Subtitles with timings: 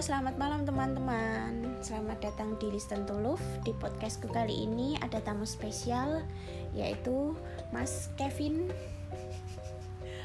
[0.00, 1.76] selamat malam teman-teman.
[1.84, 3.44] Selamat datang di Listen to Love.
[3.68, 6.24] Di podcastku kali ini ada tamu spesial
[6.72, 7.36] yaitu
[7.68, 8.72] Mas Kevin.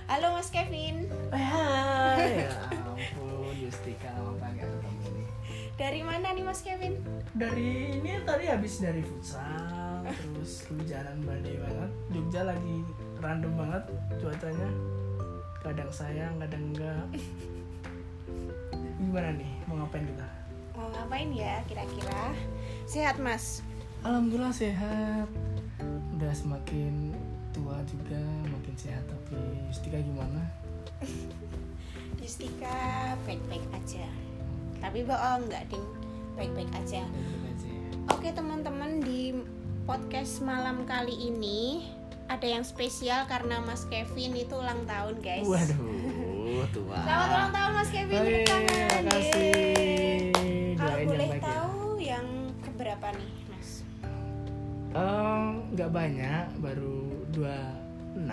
[0.07, 1.11] Halo Mas Kevin.
[1.27, 5.27] Hai, ya ampun, Justika lama banget ketemu.
[5.75, 6.95] Dari mana nih Mas Kevin?
[7.35, 11.91] Dari ini tadi habis dari futsal, terus hujanan badai banget.
[12.15, 12.79] Jogja lagi
[13.19, 13.83] random banget
[14.23, 14.71] cuacanya.
[15.59, 17.07] Kadang sayang, kadang enggak.
[19.05, 20.27] Gimana nih, mau ngapain kita?
[20.73, 22.33] Mau ngapain ya kira-kira?
[22.89, 23.61] Sehat Mas?
[24.01, 25.29] Alhamdulillah sehat.
[26.17, 27.13] Udah semakin
[27.53, 28.17] tua juga,
[28.49, 29.05] makin sehat.
[29.05, 29.37] Tapi
[29.69, 30.41] Justika gimana?
[32.19, 34.09] Justika baik-baik aja.
[34.81, 35.85] Tapi bohong nggak ding,
[36.33, 37.05] baik-baik aja.
[37.05, 37.69] Baik-baik aja.
[38.09, 39.37] Oke teman-teman di
[39.85, 41.85] podcast malam kali ini
[42.25, 45.45] ada yang spesial karena Mas Kevin itu ulang tahun guys.
[45.45, 45.77] Waduh,
[46.69, 46.97] tua.
[47.01, 48.17] Selamat ulang tahun Mas Kevin.
[48.21, 49.41] Oke, makasih.
[49.41, 50.77] Yeay.
[50.77, 51.49] Kalau yang boleh baik ya.
[51.49, 52.27] tahu yang
[52.61, 53.69] keberapa nih Mas?
[55.75, 56.97] Nggak banyak, baru
[57.35, 58.23] 26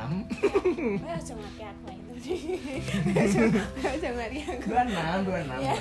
[1.02, 2.12] Wah jangan ngerti aku itu.
[3.98, 4.62] Jangan aku.
[4.62, 5.74] 26, 26 Ya.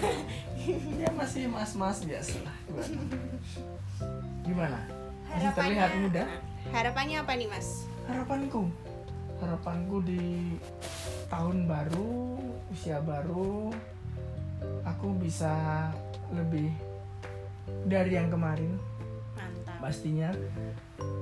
[0.98, 4.46] Ya masih mas-mas biasa lah 26.
[4.46, 4.80] Gimana?
[5.30, 6.24] Masih terlihat muda?
[6.70, 7.86] Harapannya apa nih Mas?
[8.09, 8.70] Harapanku
[9.42, 10.54] Harapanku di
[11.32, 12.36] tahun baru,
[12.76, 13.72] usia baru
[14.86, 15.90] Aku bisa
[16.34, 16.70] lebih
[17.86, 18.78] dari yang kemarin.
[19.38, 19.78] Mantap.
[19.82, 20.30] pastinya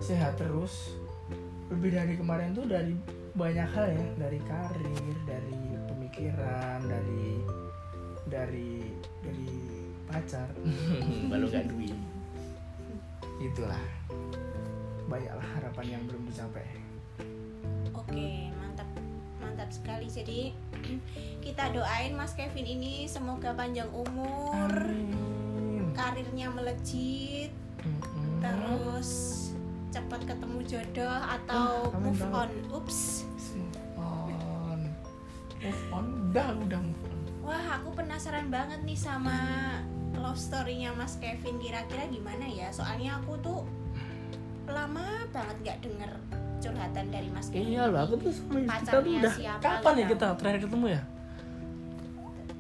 [0.03, 0.95] sehat terus.
[1.69, 2.95] Lebih dari kemarin tuh dari
[3.35, 4.05] banyak hal ya.
[4.27, 7.27] Dari karir dari pemikiran dari
[8.27, 8.71] dari
[9.23, 9.49] dari
[10.07, 10.49] pacar.
[11.31, 11.95] Baru gak duit.
[13.39, 13.85] Itulah.
[15.07, 16.67] Banyaklah harapan yang belum dicapai.
[17.95, 18.58] Oke.
[19.59, 20.07] Mantap sekali.
[20.07, 20.39] Jadi
[21.43, 25.91] kita doain Mas Kevin ini semoga panjang umur, Amin.
[25.91, 27.51] karirnya melejit,
[27.83, 28.39] Mm-mm.
[28.39, 29.11] terus
[29.91, 32.51] cepat ketemu jodoh atau Ah, amin move on.
[32.71, 33.27] Ups.
[33.51, 34.79] move on
[35.59, 39.35] move on udah udah move on Wah, aku penasaran banget nih sama
[40.15, 41.59] love story-nya Mas Kevin.
[41.59, 42.71] Kira-kira gimana ya?
[42.71, 43.67] Soalnya aku tuh
[44.71, 46.15] lama banget gak denger
[46.59, 47.71] curhatan dari Mas Kevin.
[47.71, 51.01] iya loh aku tuh sama Pacarnya udah siapa kapan ya kita terakhir ketemu ya?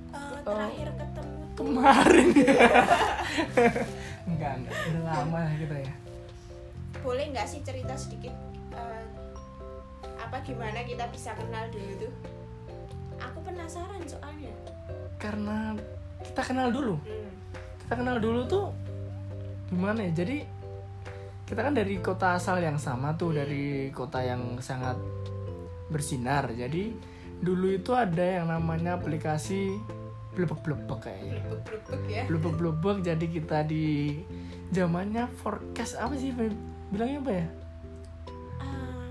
[0.09, 2.27] Eh, terakhir ketemu kemarin.
[4.29, 4.75] Enggak enggak.
[4.89, 5.93] Udah lama lah kita ya.
[7.03, 8.31] Boleh nggak sih cerita sedikit
[8.75, 9.05] eh,
[10.15, 12.13] apa gimana kita bisa kenal dulu tuh?
[13.19, 14.53] Aku penasaran soalnya.
[15.19, 15.75] Karena
[16.23, 16.95] kita kenal dulu.
[17.03, 17.31] Hmm.
[17.83, 18.65] kita kenal dulu tuh
[19.67, 20.23] gimana ya?
[20.23, 20.58] Jadi
[21.49, 25.01] kita kan dari kota asal yang sama tuh dari kota yang sangat
[25.89, 26.53] bersinar.
[26.53, 26.93] Jadi
[27.41, 29.73] dulu itu ada yang namanya aplikasi
[30.37, 31.41] blebek blebek kayaknya.
[31.41, 32.21] Blubuk-blubuk ya.
[32.29, 34.21] Blebek jadi kita di
[34.69, 36.29] zamannya forecast apa sih
[36.93, 37.45] bilangnya apa ya?
[38.61, 39.09] Ah,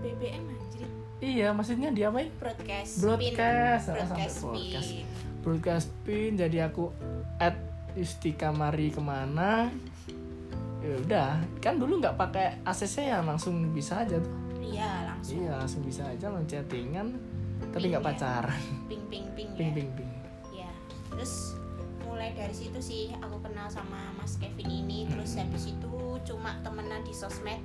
[0.00, 0.88] BBM anjir.
[1.20, 2.32] Iya maksudnya di apa ya?
[2.40, 3.92] Broadcast Broadcast, pin.
[3.92, 4.88] broadcast broadcast.
[4.88, 5.04] pin.
[5.44, 6.88] broadcast pin jadi aku
[7.36, 7.60] add
[7.92, 9.68] Istika Mari ke mana
[10.84, 11.28] ya udah
[11.64, 14.34] kan dulu nggak pakai ACC ya langsung bisa aja tuh.
[14.60, 15.34] Iya langsung.
[15.40, 17.06] Iya langsung bisa aja langsung chattingan
[17.72, 18.08] tapi nggak ya.
[18.12, 18.62] pacaran.
[18.84, 19.76] Ping ping ping ping ya.
[19.80, 20.10] ping ping.
[20.52, 20.70] Ya
[21.08, 21.56] terus
[22.04, 25.48] mulai dari situ sih aku kenal sama Mas Kevin ini terus Hmm.
[25.48, 25.94] habis itu
[26.28, 27.64] cuma temenan di sosmed.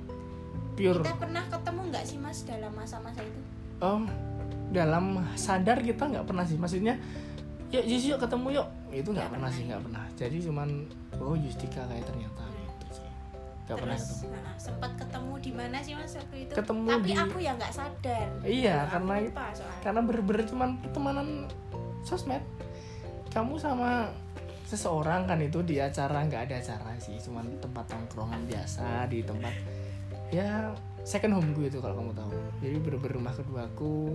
[0.80, 1.04] Pure.
[1.04, 3.40] Kita pernah ketemu nggak sih Mas dalam masa-masa itu?
[3.84, 4.00] Oh
[4.70, 6.94] dalam sadar kita nggak pernah sih maksudnya
[7.74, 8.68] yuk Jus yuk ketemu yuk.
[8.90, 10.04] Itu nggak pernah pernah sih nggak pernah.
[10.16, 10.68] Jadi cuman
[11.20, 12.49] oh Justika kayak ternyata
[13.70, 16.52] nggak pernah ketemu nah, sempat ketemu di mana sih mas waktu itu?
[16.58, 18.26] Ketemu Tapi di- aku ya nggak sadar.
[18.42, 19.80] Iya, karena lupa soalnya.
[19.86, 21.28] karena bener-bener cuman pertemanan
[22.02, 22.42] sosmed
[23.30, 24.10] kamu sama
[24.66, 29.54] seseorang kan itu di acara nggak ada acara sih cuman tempat tongkrongan biasa di tempat
[30.30, 30.70] ya
[31.02, 34.14] second home gue itu kalau kamu tahu jadi bener-bener rumah keduaku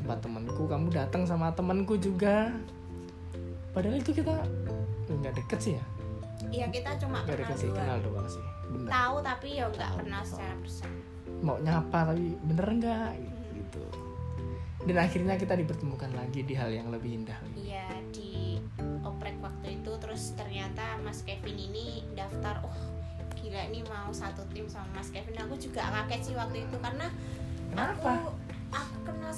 [0.00, 2.48] tempat temanku kamu datang sama temanku juga
[3.76, 4.40] padahal itu kita
[5.20, 5.84] nggak deket sih ya
[6.48, 7.78] Iya kita cuma nggak kenal deket sih doang.
[7.84, 10.98] kenal doang sih bener Tahu tapi ya nggak pernah secara bersama.
[11.40, 13.08] mau nyapa tapi bener nggak
[13.52, 13.84] gitu
[14.80, 17.36] dan akhirnya kita dipertemukan lagi di hal yang lebih indah.
[17.52, 18.56] Iya di
[19.04, 22.64] oprek waktu itu terus ternyata Mas Kevin ini daftar.
[22.64, 22.72] Oh
[23.36, 25.36] gila nih mau satu tim sama Mas Kevin.
[25.36, 27.12] Aku juga kaget sih waktu itu karena
[27.68, 28.24] Kenapa?
[28.24, 28.32] aku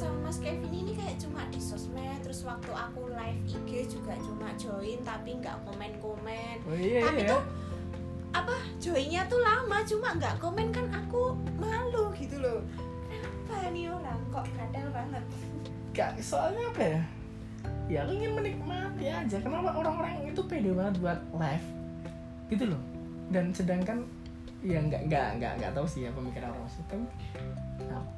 [0.02, 4.50] sama Mas Kevin ini kayak cuma di sosmed terus waktu aku live IG juga cuma
[4.58, 6.56] join tapi nggak komen-komen.
[6.66, 7.30] Oh iya tapi iya.
[7.30, 7.42] tuh
[8.32, 12.58] apa joinnya tuh lama cuma nggak komen kan aku malu gitu loh.
[13.06, 15.24] Kenapa nih orang kok kadal banget?
[15.92, 17.00] Gak, soalnya apa ya?
[17.86, 19.36] ya aku ingin menikmati aja.
[19.38, 21.66] Kenapa orang-orang itu pede banget buat live?
[22.50, 22.82] Gitu loh.
[23.30, 24.02] Dan sedangkan
[24.64, 26.70] ya nggak nggak nggak nggak tahu sih ya pemikiran orang.
[26.72, 27.04] Sih tapi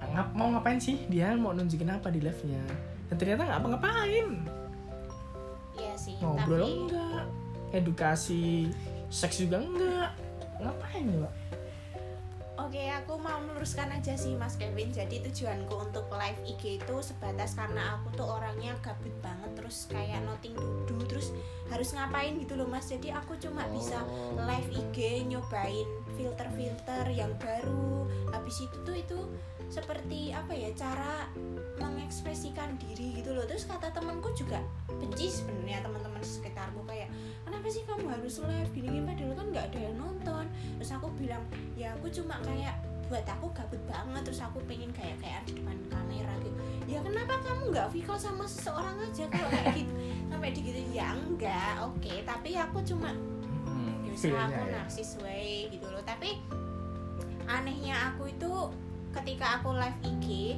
[0.05, 2.62] ngap, ngap, mau ngapain sih dia mau nunjukin apa di live nya
[3.09, 4.27] dan ternyata nggak apa ngapain
[5.75, 7.25] iya sih ngobrol tapi enggak
[7.73, 8.71] edukasi
[9.09, 10.11] seks juga enggak
[10.61, 11.35] ngapain ya pak
[12.55, 14.95] Oke, aku mau meluruskan aja sih Mas Kevin.
[14.95, 20.23] Jadi tujuanku untuk live IG itu sebatas karena aku tuh orangnya gabut banget terus kayak
[20.23, 20.55] noting
[20.87, 21.35] dudu terus
[21.67, 22.87] harus ngapain gitu loh Mas.
[22.87, 24.39] Jadi aku cuma bisa Oh.
[24.47, 28.06] live IG nyobain filter-filter yang baru.
[28.31, 29.19] Habis itu tuh itu
[29.69, 31.26] seperti apa ya cara
[31.81, 33.44] mengekspresikan diri gitu loh.
[33.46, 37.11] Terus kata temanku juga benci sebenarnya teman-teman sekitarku kayak
[37.43, 38.70] kenapa sih kamu harus live?
[38.70, 39.02] Gini-gini.
[39.05, 40.44] Padahal kan nggak ada yang nonton.
[40.81, 41.43] Terus aku bilang
[41.75, 42.76] ya aku cuma kayak
[43.10, 44.22] buat aku gabut banget.
[44.25, 46.58] Terus aku pengen kayak kayak di depan kamera gitu.
[46.84, 49.25] Ya kenapa kamu nggak visual sama seseorang aja?
[49.26, 49.93] Kalau kayak gitu.
[50.31, 51.75] Sampai digitu ya enggak.
[51.82, 53.10] Oke tapi aku cuma
[54.14, 54.76] Hmm, ya feelnya usaha aku ya.
[54.78, 56.02] narsis way gitu loh.
[56.06, 56.31] Tapi
[57.50, 58.52] anehnya aku itu
[59.12, 60.56] ketika aku live IG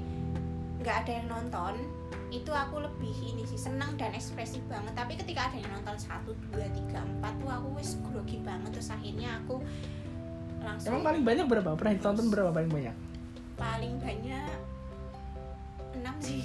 [0.85, 1.75] nggak ada yang nonton
[2.31, 4.93] itu aku lebih ini sih senang dan ekspresif banget.
[4.93, 8.71] Tapi ketika ada yang nonton satu dua tiga empat tuh aku wis grogi banget.
[8.77, 9.65] Terus akhirnya aku
[10.61, 11.71] langsung emang paling banyak berapa?
[11.79, 12.95] Pernah ditonton berapa paling banyak?
[13.57, 14.76] Paling banyak
[15.97, 16.41] enam sih.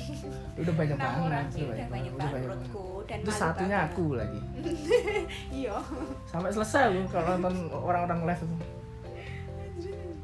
[0.56, 2.33] Udah banyak banget orang udah udah banyak banget.
[2.38, 3.92] menurutku dan itu satunya banget.
[3.92, 4.39] aku lagi.
[5.62, 5.75] Iya.
[6.25, 8.56] Sampai selesai aku kalau nonton orang-orang live itu.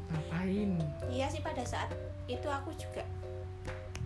[0.08, 0.70] Ngapain?
[1.06, 1.90] Iya sih pada saat
[2.26, 3.02] itu aku juga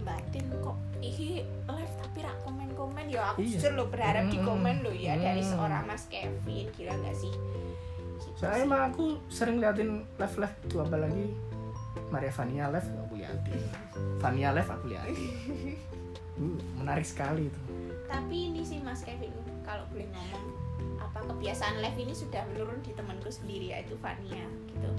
[0.00, 0.76] batin kok.
[0.98, 1.28] Iki
[1.68, 3.04] live tapi rak komen-komen.
[3.06, 3.58] Ya aku Iya.
[3.58, 4.48] jujur lo berharap di Mm-mm.
[4.48, 5.48] komen lo ya dari Mm.
[5.48, 6.66] seorang Mas Kevin.
[6.72, 7.32] Gila gak sih?
[7.32, 8.62] Gitu sih.
[8.62, 11.26] emang aku sering liatin live live itu apalagi
[12.08, 13.62] Maria Vania live aku liatin
[14.18, 15.16] Vania live aku liatin
[16.40, 17.60] uh, menarik sekali itu.
[18.06, 20.44] Tapi ini sih Mas Kevin kalau boleh ngomong
[20.98, 24.90] apa kebiasaan live ini sudah menurun di temanku sendiri yaitu Vania gitu.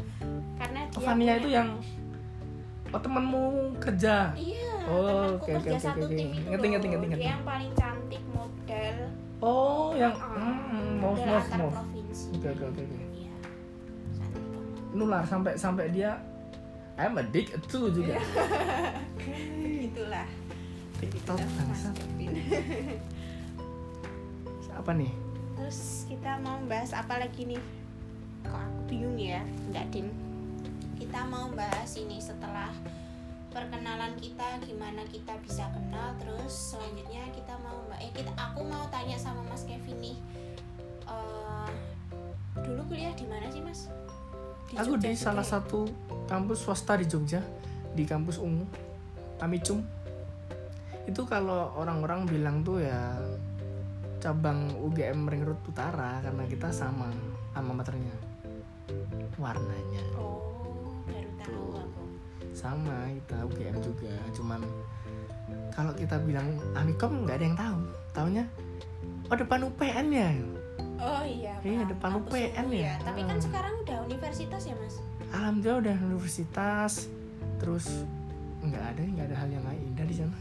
[0.55, 1.69] Karena oh, dia Vania punya- itu yang
[2.89, 3.43] oh temanmu
[3.79, 4.15] kerja?
[4.33, 6.11] Iya Oh, temanku oke, oke, kerja oke, satu oke.
[6.11, 6.91] tim itu Ngerti, ngerti, loh.
[6.91, 7.23] ngerti, ngerti.
[7.23, 8.95] dia yang paling cantik model.
[9.39, 12.25] Oh yang hmm, mau mau antar mau provinsi.
[12.35, 13.33] Oke oke oke iya
[14.93, 16.21] nular sampai sampai dia
[16.93, 18.21] I'm addict itu juga.
[19.89, 20.29] Itulah
[21.01, 22.31] TikTok Kevin.
[24.73, 25.13] apa nih?
[25.53, 27.61] Terus kita mau bahas apa lagi nih?
[28.45, 30.09] Kok aku bingung ya enggak din.
[30.97, 32.73] Kita mau bahas ini setelah
[33.53, 36.13] perkenalan kita gimana kita bisa kenal.
[36.21, 40.17] Terus selanjutnya kita mau eh kita aku mau tanya sama Mas Kevin nih.
[41.09, 41.69] Eh,
[42.61, 43.89] dulu kuliah di mana sih Mas
[44.77, 45.51] aku Jogja di juga salah ya?
[45.57, 45.79] satu
[46.25, 47.41] kampus swasta di Jogja
[47.93, 48.65] di kampus Ungu
[49.41, 49.83] Amicum
[51.03, 53.19] itu kalau orang-orang bilang tuh ya
[54.23, 57.11] cabang UGM Ring Road Utara karena kita sama
[57.51, 58.15] sama maternya.
[59.35, 60.03] Warnanya.
[60.15, 62.03] Oh baru tahu aku.
[62.55, 64.61] Sama kita UGM juga cuman
[65.75, 67.79] kalau kita bilang Amikom nggak ada yang tahu.
[68.15, 68.43] Taunya
[69.27, 70.29] oh depan UPN ya
[70.95, 71.89] oh iya Iya, paham.
[71.89, 72.93] depan UPN Ungu ya.
[73.01, 73.45] tapi kan Hmm.
[73.45, 74.95] sekarang udah universitas ya Mas?
[75.31, 76.93] Alhamdulillah udah universitas.
[77.57, 77.85] Terus
[78.61, 80.35] nggak ada nggak ada hal yang nggak indah di sana.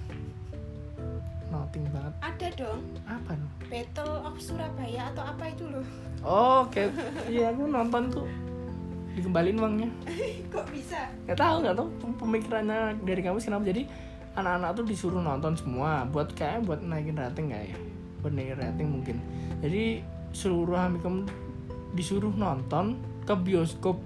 [1.48, 2.12] Nothing banget.
[2.18, 2.80] Ada dong.
[3.04, 5.84] Apa tuh Battle of Surabaya atau apa itu loh.
[6.22, 6.80] Oh, oke.
[7.26, 8.26] Iya aku nonton tuh.
[9.12, 9.88] Dikembalin uangnya.
[10.52, 11.12] Kok bisa?
[11.26, 11.88] Nggak tahu nggak tahu
[12.18, 13.64] pemikirannya dari kamu kenapa.
[13.64, 13.82] Jadi
[14.32, 16.04] anak-anak tuh disuruh nonton semua.
[16.06, 17.76] Buat kayak buat naikin rating nggak ya?
[18.20, 19.16] Buat naikin rating mungkin.
[19.60, 19.84] Jadi
[20.32, 21.28] seluruh amikom
[21.92, 22.96] disuruh nonton
[23.28, 24.00] ke bioskop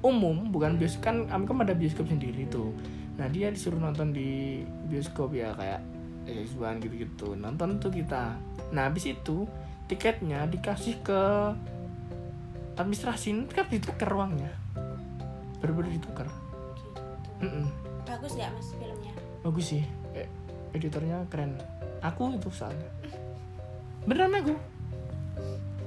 [0.00, 2.72] umum bukan bioskop kan amikom ada bioskop sendiri tuh.
[3.20, 5.84] Nah dia disuruh nonton di bioskop ya kayak
[6.28, 8.36] X1 gitu-gitu nonton tuh kita.
[8.72, 9.48] Nah habis itu
[9.88, 11.20] tiketnya dikasih ke
[12.76, 14.52] administrasi kan ditukar uangnya.
[15.58, 16.28] Bener-bener ditukar.
[16.78, 17.00] Gitu.
[17.42, 17.66] Mm-mm.
[18.06, 19.12] bagus nggak mas filmnya?
[19.42, 19.84] Bagus sih.
[20.14, 20.28] Eh,
[20.72, 21.58] editornya keren.
[22.00, 22.86] Aku itu soalnya.
[24.08, 24.54] Beneran aku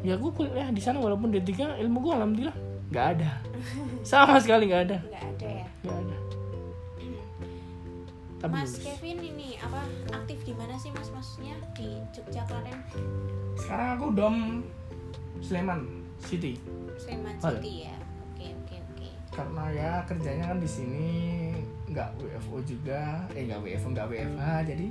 [0.01, 2.58] ya aku kuliah di sana walaupun D3 ilmu gue alhamdulillah
[2.91, 3.31] nggak ada.
[4.03, 4.98] Sama sekali nggak ada.
[5.05, 5.67] Nggak ada ya?
[5.86, 6.17] Nggak ada.
[8.41, 8.81] Tapi mas lulus.
[8.81, 9.86] Kevin ini apa
[10.17, 11.13] aktif di mana sih mas?
[11.13, 12.77] Maksudnya di Jogja Klaten
[13.62, 14.38] sekarang aku dom
[15.46, 15.81] Sleman
[16.25, 16.58] City.
[16.98, 17.96] Sleman Oh, City ya?
[18.34, 19.08] Oke oke oke.
[19.29, 21.10] Karena ya kerjanya kan di sini
[21.93, 23.29] nggak WFO juga.
[23.38, 24.88] Eh nggak WFO nggak WFH jadi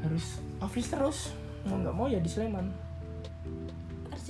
[0.00, 1.18] harus office terus.
[1.68, 2.72] Mau nggak mau ya di Sleman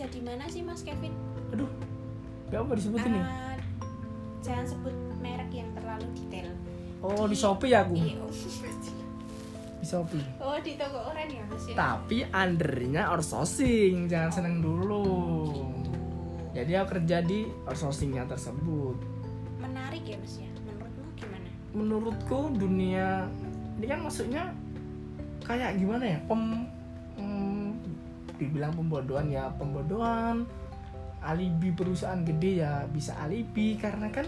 [0.01, 1.13] kerja di mana sih mas Kevin?
[1.53, 1.69] Aduh
[2.49, 3.21] nggak apa disebutin nih.
[3.21, 3.57] Ah,
[4.41, 6.49] jangan sebut merek yang terlalu detail.
[7.05, 7.95] Oh di Shopee ya aku?
[8.01, 8.33] Iya, oh.
[9.77, 10.25] di Shopee?
[10.41, 11.75] Oh di toko oren ya mas ya.
[11.77, 15.05] tapi undernya outsourcing jangan seneng dulu.
[16.57, 18.97] jadi aku kerja di outsourcingnya tersebut.
[19.61, 20.49] Menarik ya mas ya.
[20.65, 21.49] Menurutmu gimana?
[21.77, 23.29] menurutku dunia
[23.77, 24.49] ini kan maksudnya
[25.45, 26.19] kayak gimana ya?
[26.25, 26.73] Pem
[28.41, 30.49] dibilang pembodohan ya pembodohan.
[31.21, 33.77] Alibi perusahaan gede ya bisa alibi.
[33.77, 34.25] Karena kan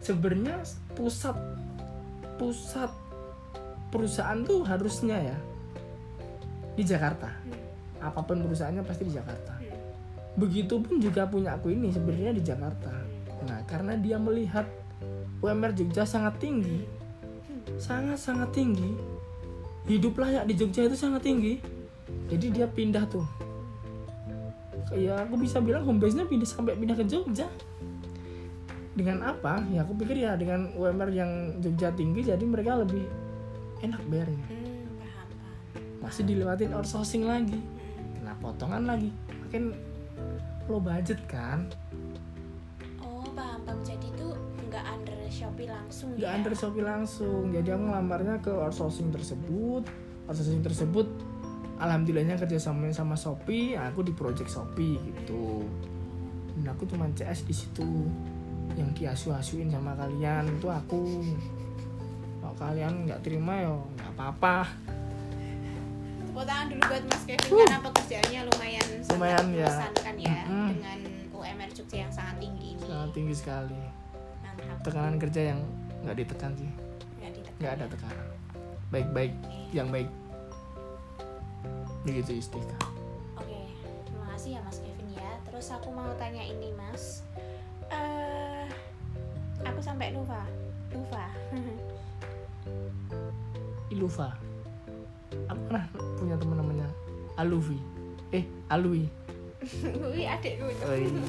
[0.00, 0.64] sebenarnya
[0.96, 1.36] pusat
[2.40, 2.88] pusat
[3.92, 5.38] perusahaan tuh harusnya ya
[6.72, 7.28] di Jakarta.
[7.28, 7.60] Hmm.
[8.02, 9.54] apa pun perusahaannya pasti di Jakarta.
[9.60, 9.78] Hmm.
[10.32, 12.90] begitupun juga punya aku ini sebenarnya di Jakarta.
[13.46, 14.66] Nah karena dia melihat
[15.44, 17.02] UMR Jogja sangat tinggi
[17.78, 18.94] sangat sangat tinggi
[19.90, 21.58] hidup layak di Jogja itu sangat tinggi
[22.32, 23.28] jadi dia pindah tuh.
[24.92, 27.48] Ya aku bisa bilang home base nya pindah sampai pindah ke Jogja.
[28.92, 29.64] Dengan apa?
[29.72, 33.04] Ya aku pikir ya dengan UMR yang Jogja tinggi jadi mereka lebih
[33.84, 35.82] enak bayarnya Hmm, paham paham.
[36.04, 37.60] masih dilewatin outsourcing lagi.
[38.16, 39.12] Kena potongan lagi.
[39.48, 39.72] Makin
[40.68, 41.68] low budget kan?
[43.00, 43.80] Oh paham paham.
[43.84, 44.28] Jadi itu
[44.68, 46.36] nggak under Shopee langsung nggak ya?
[46.36, 47.42] under Shopee langsung.
[47.52, 49.84] Jadi aku ngelamarnya ke outsourcing tersebut.
[50.28, 51.08] Outsourcing tersebut
[51.82, 55.66] alhamdulillahnya kerja sama sama Shopee aku di project Shopee gitu
[56.54, 58.06] dan aku cuma CS di situ
[58.72, 61.02] yang diasu-asuin sama kalian itu aku
[62.38, 64.56] kalau kalian nggak terima ya nggak apa-apa
[66.22, 69.68] Tepuk tangan dulu buat Mas Kevin karena pekerjaannya lumayan Lumayan, ya.
[70.16, 70.68] ya Mm-mm.
[70.72, 70.98] dengan
[71.30, 72.80] UMR Jogja yang sangat tinggi ini.
[72.80, 73.80] sangat tinggi sekali
[74.40, 74.78] Mantap.
[74.80, 75.60] tekanan kerja yang
[76.00, 76.70] nggak ditekan sih
[77.60, 77.90] Nggak ada ya.
[77.90, 78.26] tekanan
[78.88, 79.32] baik-baik
[79.70, 80.08] yang baik
[82.02, 82.78] begitu Istika
[83.38, 83.62] Oke,
[84.06, 85.30] terima kasih ya Mas Kevin ya.
[85.48, 87.22] Terus aku mau tanya ini Mas,
[87.90, 88.66] eh
[89.62, 90.42] aku sampai lupa,
[90.92, 91.26] lupa.
[93.92, 94.32] Iluva
[95.48, 95.84] aku pernah
[96.16, 96.88] punya teman namanya
[97.36, 97.76] Aluvi
[98.32, 99.04] eh Alwi
[100.16, 100.82] Wih adikku itu.
[100.88, 101.22] oh, iya.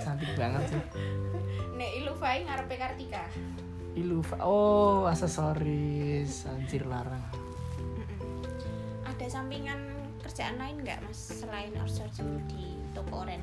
[0.00, 0.82] cantik banget sih
[1.76, 3.26] Nek Ilufai ngarepe Kartika.
[3.98, 7.41] Iluva oh aksesoris anjir larang.
[9.22, 9.78] Ada sampingan
[10.18, 13.38] kerjaan lain nggak Mas selain outsourcing di toko oren?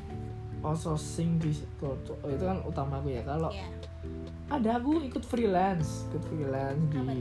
[0.60, 1.96] outsourcing di oh,
[2.28, 3.64] itu kan utamaku ya kalau Ya.
[4.52, 7.16] ada aku ikut freelance ikut freelance di Apa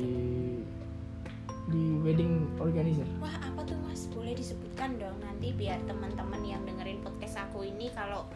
[1.70, 4.10] di wedding organizer Wah apa tuh Mas?
[4.10, 8.26] Boleh disebutkan dong nanti biar teman-teman yang dengerin podcast aku ini kalau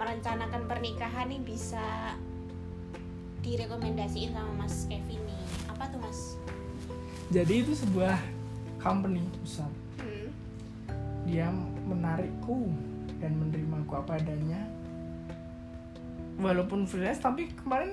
[0.00, 2.16] merencanakan pernikahan nih bisa
[3.44, 5.44] direkomendasiin sama Mas Kevin nih.
[5.68, 6.40] Apa tuh Mas?
[7.28, 8.16] jadi itu sebuah
[8.78, 9.70] company besar.
[9.98, 10.30] Hmm.
[11.28, 11.52] dia
[11.84, 12.72] menarikku
[13.20, 14.62] dan menerimaku apa adanya.
[16.38, 17.92] Walaupun freelance tapi kemarin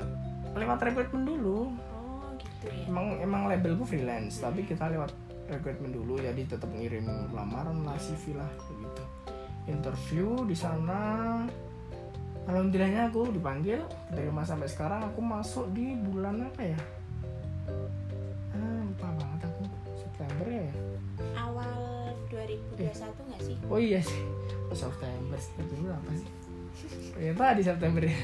[0.56, 1.74] lewat rekrutmen dulu.
[1.74, 2.88] Oh gitu ya.
[2.88, 5.12] emang emang labelku freelance tapi kita lewat
[5.52, 9.04] rekrutmen dulu jadi tetap ngirim lamaran lah CV lah begitu
[9.66, 11.44] interview di sana.
[12.46, 13.82] Alhamdulillahnya aku dipanggil
[14.14, 16.78] dari masa sampai sekarang aku masuk di bulan apa ya
[22.76, 23.56] 2021 nggak sih?
[23.66, 24.22] oh iya sih
[24.66, 26.30] oh, September September apa sih
[27.12, 28.18] ternyata di September ya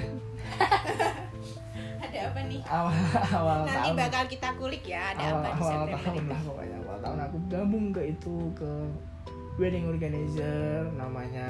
[2.01, 2.61] Ada apa nih?
[2.67, 2.91] awal
[3.31, 6.27] awal Nanti tahun bakal kita kulik ya ada awal, apa di awal September tahun ini.
[6.27, 8.71] lah pokoknya awal tahun aku gabung ke itu ke
[9.55, 11.49] wedding organizer namanya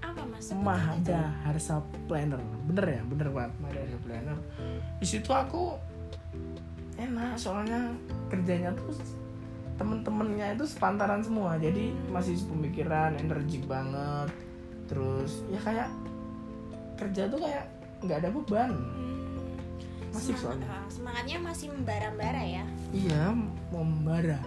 [0.00, 0.46] Apa Mas?
[0.54, 1.76] Mahada Harsa
[2.06, 4.38] Planner bener ya bener banget Mahada Harsa Planner
[4.96, 5.74] di situ aku
[6.94, 7.90] enak soalnya
[8.30, 8.94] kerjanya tuh
[9.74, 14.30] temen-temennya itu sepantaran semua jadi masih pemikiran energik banget
[14.84, 15.88] terus ya kayak
[16.94, 17.64] kerja tuh kayak
[18.00, 19.20] nggak ada beban Hmm.
[20.14, 20.66] Masih Semangat- soalnya.
[20.70, 22.62] ah, semangatnya masih membara-bara ya.
[22.92, 23.34] iya
[23.68, 24.38] mau membara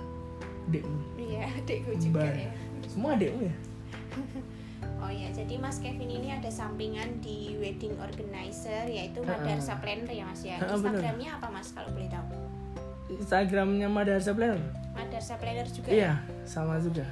[0.65, 2.39] adekmu Iya, adikku juga Membara.
[2.39, 2.51] ya.
[2.87, 3.55] semua adekmu ya
[4.97, 9.21] Oh ya, jadi Mas Kevin ini ada sampingan di wedding organizer yaitu.
[9.21, 10.57] Madarsa Planner ya Mas ya.
[10.57, 12.25] Instagramnya apa Mas kalau boleh tahu?
[13.11, 14.57] Instagramnya Mahada Harsa Planner
[14.97, 15.89] Madarsa Planner juga.
[15.89, 17.05] iya sama juga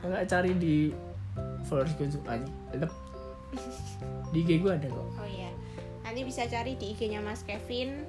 [0.00, 0.92] nggak cari di
[1.64, 2.44] followers gue aja
[2.74, 2.92] Lep.
[4.30, 5.50] di IG gue ada kok Oh iya.
[6.00, 8.02] Nanti bisa cari di IG-nya Mas Kevin.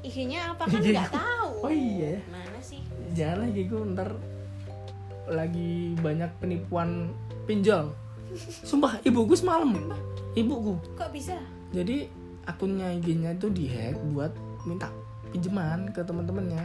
[0.00, 1.50] IG-nya apa kan nggak tahu.
[1.62, 2.82] oh iya ya Mana sih?
[3.10, 4.10] jangan lagi gue ntar
[5.26, 7.12] lagi banyak penipuan
[7.44, 7.92] pinjol
[8.62, 9.74] sumpah ibuku semalam
[10.32, 11.36] ibuku Kok bisa?
[11.70, 12.08] jadi
[12.44, 14.32] akunnya IG-nya itu dihack buat
[14.64, 14.88] minta
[15.28, 16.64] pinjaman ke teman-temannya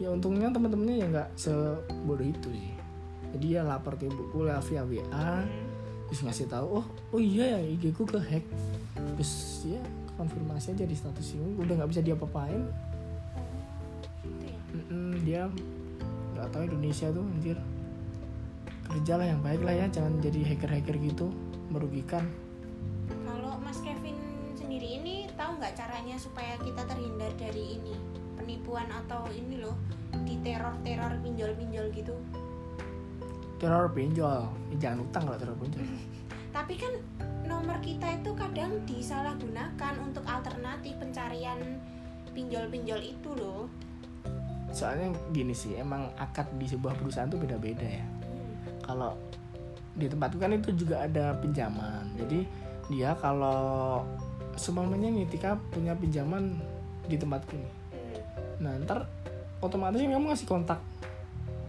[0.00, 0.08] ya.
[0.08, 2.72] ya untungnya teman-temannya ya nggak sebodoh itu sih.
[3.36, 5.68] Jadi ya lapor ke ibuku lah via WA Hmm.
[6.10, 8.42] terus ngasih tahu oh oh iya ya IG ku ke hack.
[8.96, 9.82] Terus ya
[10.18, 11.54] konfirmasi aja di status ini.
[11.60, 12.64] Udah nggak bisa diapa-apain.
[14.70, 15.46] Mm-mm, dia
[16.34, 17.58] nggak tahu Indonesia tuh anjir.
[18.90, 21.30] Kerjalah yang baik lah ya jangan jadi hacker-hacker gitu
[21.70, 22.26] merugikan.
[23.22, 24.18] Kalau Mas Kevin
[24.58, 29.76] sendiri ini tahu nggak caranya supaya kita terhindar dari ini penipuan atau ini loh
[30.24, 32.16] di teror-teror pinjol-pinjol gitu.
[33.60, 34.48] teror pinjol.
[34.72, 35.84] Ya, jangan utang kalau teror pinjol.
[36.56, 36.92] Tapi kan
[37.44, 41.60] nomor kita itu kadang disalahgunakan untuk alternatif pencarian
[42.32, 43.68] pinjol-pinjol itu loh.
[44.70, 48.06] soalnya gini sih emang akad di sebuah perusahaan tuh beda-beda ya.
[48.86, 49.18] Kalau
[49.98, 52.06] di tempatku kan itu juga ada pinjaman.
[52.14, 52.46] Jadi
[52.86, 54.06] dia kalau
[54.54, 56.62] seumpamanya nih Tika punya pinjaman
[57.10, 57.79] di tempatku nih
[58.60, 59.08] nah ntar
[59.64, 60.80] otomatis kamu ngasih kontak.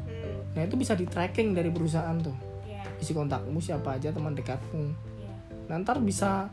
[0.05, 2.36] Hmm, nah itu bisa di tracking dari perusahaan tuh.
[2.67, 4.91] Ya, isi kontakmu siapa aja teman dekatmu.
[5.19, 5.33] Ya.
[5.71, 6.51] nah ntar bisa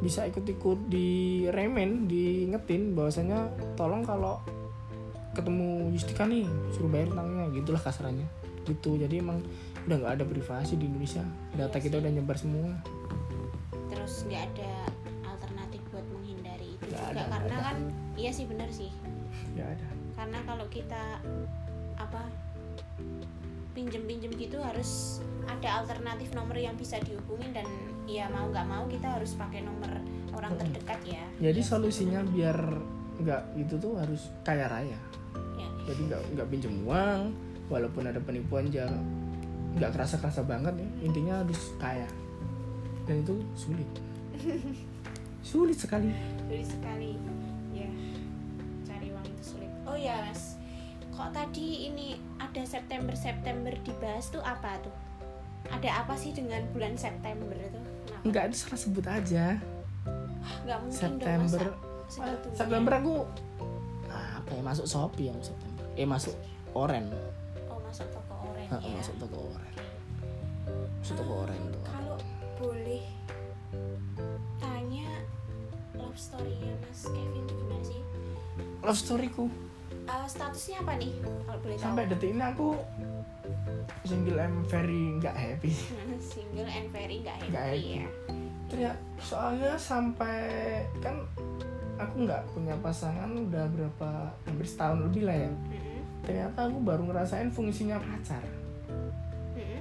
[0.00, 4.40] bisa ikut-ikut di remen diingetin bahwasanya tolong kalau
[5.30, 6.42] ketemu Yustika nih
[6.74, 8.26] suruh bayar utangnya gitulah kasarannya.
[8.66, 9.38] Gitu jadi emang
[9.86, 11.22] udah nggak ada privasi di Indonesia.
[11.54, 12.74] Data Iya kita udah nyebar semua.
[13.92, 14.72] Terus nggak ada
[15.26, 17.66] alternatif buat menghindari itu Nggak juga ada, karena ada.
[17.70, 17.76] kan
[18.16, 18.90] iya sih benar sih.
[19.52, 21.18] Nggak ada Karena kalau kita
[21.96, 22.22] apa
[23.72, 27.66] pinjem-pinjem gitu harus ada alternatif nomor yang bisa dihubungin dan
[28.04, 29.88] ya mau nggak mau kita harus pakai nomor
[30.34, 30.62] orang Mm-mm.
[30.74, 31.24] terdekat ya.
[31.40, 32.58] jadi solusinya biar
[33.20, 34.98] nggak gitu tuh harus kaya raya
[35.54, 35.68] Ya.
[35.86, 37.30] jadi nggak nggak pinjem uang
[37.68, 39.00] walaupun ada penipuan jangan
[39.76, 42.08] nggak kerasa kerasa banget ya intinya harus kaya
[43.06, 43.86] dan itu sulit
[45.46, 46.10] sulit sekali
[46.50, 47.14] Sulit sekali.
[50.00, 50.56] Ya, Mas.
[51.10, 54.94] Kok tadi ini ada September-September dibahas tuh apa tuh?
[55.68, 57.80] Ada apa sih dengan bulan September itu?
[58.02, 58.22] Kenapa?
[58.22, 59.44] nggak itu salah sebut aja
[60.64, 61.78] Nggak mungkin September dong.
[62.50, 63.14] September aku
[64.06, 66.34] ah, apa ya masuk Shopee yang September eh masuk
[66.72, 67.06] Oren
[67.66, 68.92] Oh, masuk toko oren Ah, ya.
[68.94, 69.74] masuk toko Oren
[70.98, 72.16] masuk toko Oren tuh Kalau
[72.58, 73.04] boleh
[74.58, 75.08] tanya
[75.94, 78.00] love story-nya Mas Kevin itu gimana sih?
[78.80, 79.44] love storyku
[80.10, 81.12] Eh, statusnya apa nih?
[81.46, 81.84] Kalau boleh tahu.
[81.86, 82.68] sampai detik ini aku
[84.02, 85.70] single and very nggak happy
[86.34, 87.84] single and very nggak happy, Nggak happy.
[87.94, 88.06] ya.
[88.72, 90.40] ya soalnya sampai
[90.98, 91.14] kan
[91.94, 94.10] aku nggak punya pasangan udah berapa
[94.42, 96.00] hampir setahun lebih lah ya Mm-mm.
[96.22, 98.40] ternyata aku baru ngerasain fungsinya pacar
[99.54, 99.80] Mm-mm.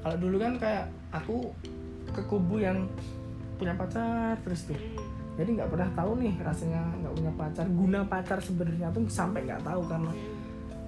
[0.00, 1.50] kalau dulu kan kayak aku
[2.08, 2.88] ke kubu yang
[3.58, 5.07] punya pacar terus tuh Mm-mm.
[5.38, 9.62] Jadi nggak pernah tahu nih rasanya nggak punya pacar guna pacar sebenarnya tuh sampai nggak
[9.62, 10.10] tahu karena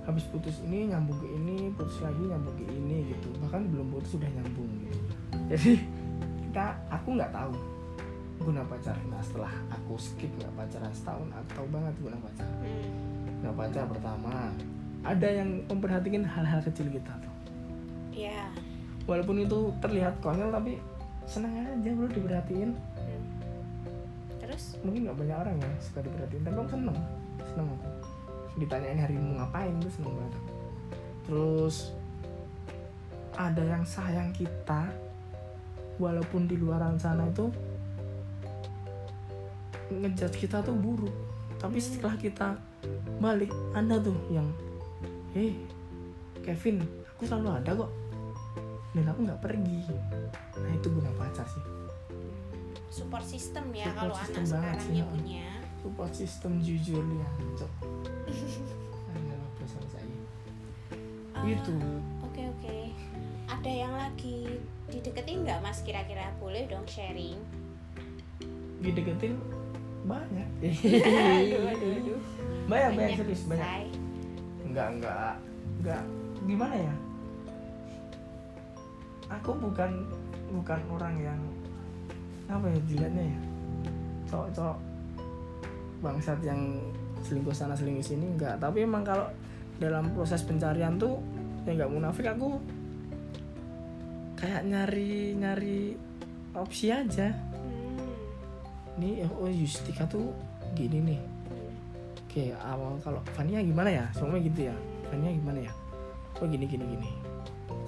[0.02, 4.18] habis putus ini nyambung ke ini putus lagi nyambung ke ini gitu bahkan belum putus
[4.18, 4.98] sudah nyambung gitu
[5.54, 5.72] jadi
[6.50, 7.52] kita aku nggak tahu
[8.40, 12.84] guna pacar nah setelah aku skip nggak pacaran setahun aku tahu banget guna pacar Mm.
[13.40, 14.32] guna pacar pertama
[15.00, 17.32] ada yang memperhatikan hal-hal kecil kita tuh
[18.10, 18.50] Ya.
[19.06, 20.76] walaupun itu terlihat konyol tapi
[21.24, 22.74] senang aja bro diperhatiin.
[24.60, 24.84] Terus?
[24.84, 26.98] mungkin nggak banyak orang ya suka diperhatiin tapi aku seneng.
[27.48, 27.68] Seneng.
[27.72, 30.34] Aku ditanyain hari ini mau ngapain tuh seneng banget.
[31.24, 31.76] Terus
[33.40, 34.92] ada yang sayang kita
[35.96, 37.48] walaupun di luaran sana itu
[39.88, 41.14] ngejudge kita tuh buruk.
[41.56, 42.56] Tapi setelah kita
[43.20, 44.48] balik ada tuh yang
[45.36, 45.56] eh
[46.44, 46.84] Kevin
[47.16, 47.90] aku selalu ada kok.
[48.92, 49.88] Dan aku nggak pergi.
[50.60, 51.80] Nah itu guna pacar sih
[52.90, 55.06] Support system ya Support kalau system anak sekarang sih, ya ya.
[55.06, 55.46] punya.
[55.80, 57.72] support system jujur ya cok
[59.56, 60.04] bersama saya
[61.32, 61.72] Ah, itu
[62.20, 62.78] Oke oke.
[63.46, 67.38] Ada yang lagi dideketin nggak Mas kira-kira boleh dong sharing?
[68.80, 69.36] dideketin
[70.02, 72.20] banyak aduh aduh aduh.
[72.64, 73.84] banyak banyak serius banyak say.
[74.64, 75.34] enggak enggak
[75.76, 76.02] enggak
[76.42, 76.94] gimana ya
[79.28, 79.90] aku bukan
[80.50, 81.40] bukan orang yang
[82.50, 83.38] apa ya dilihatnya ya?
[84.30, 84.78] Cowok-cowok
[86.00, 86.60] bangsat yang
[87.22, 88.58] selingkuh sana selingkuh sini enggak.
[88.58, 89.28] Tapi emang kalau
[89.80, 91.20] dalam proses pencarian tuh
[91.64, 92.60] ya nggak munafik aku
[94.36, 95.78] kayak nyari nyari
[96.56, 97.30] opsi aja.
[97.30, 98.98] Hmm.
[99.00, 100.32] nih oh Yustika tuh
[100.74, 101.20] gini nih.
[102.26, 104.04] Oke awal kalau Fania gimana ya?
[104.16, 104.74] Semuanya gitu ya?
[105.08, 105.72] Fania gimana ya?
[106.40, 107.10] Oh gini gini gini.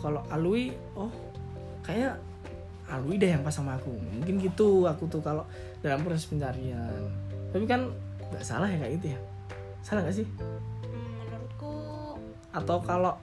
[0.03, 1.12] Kalau Alwi oh
[1.87, 2.18] kayak
[2.93, 3.89] Alwi deh yang pas sama aku.
[3.97, 5.49] Mungkin gitu aku tuh kalau
[5.81, 7.09] dalam proses pencarian.
[7.49, 7.89] Tapi kan
[8.33, 9.19] nggak salah ya kayak gitu ya?
[9.81, 10.27] Salah nggak sih?
[10.29, 11.77] Hmm, menurutku
[12.53, 13.17] atau kalau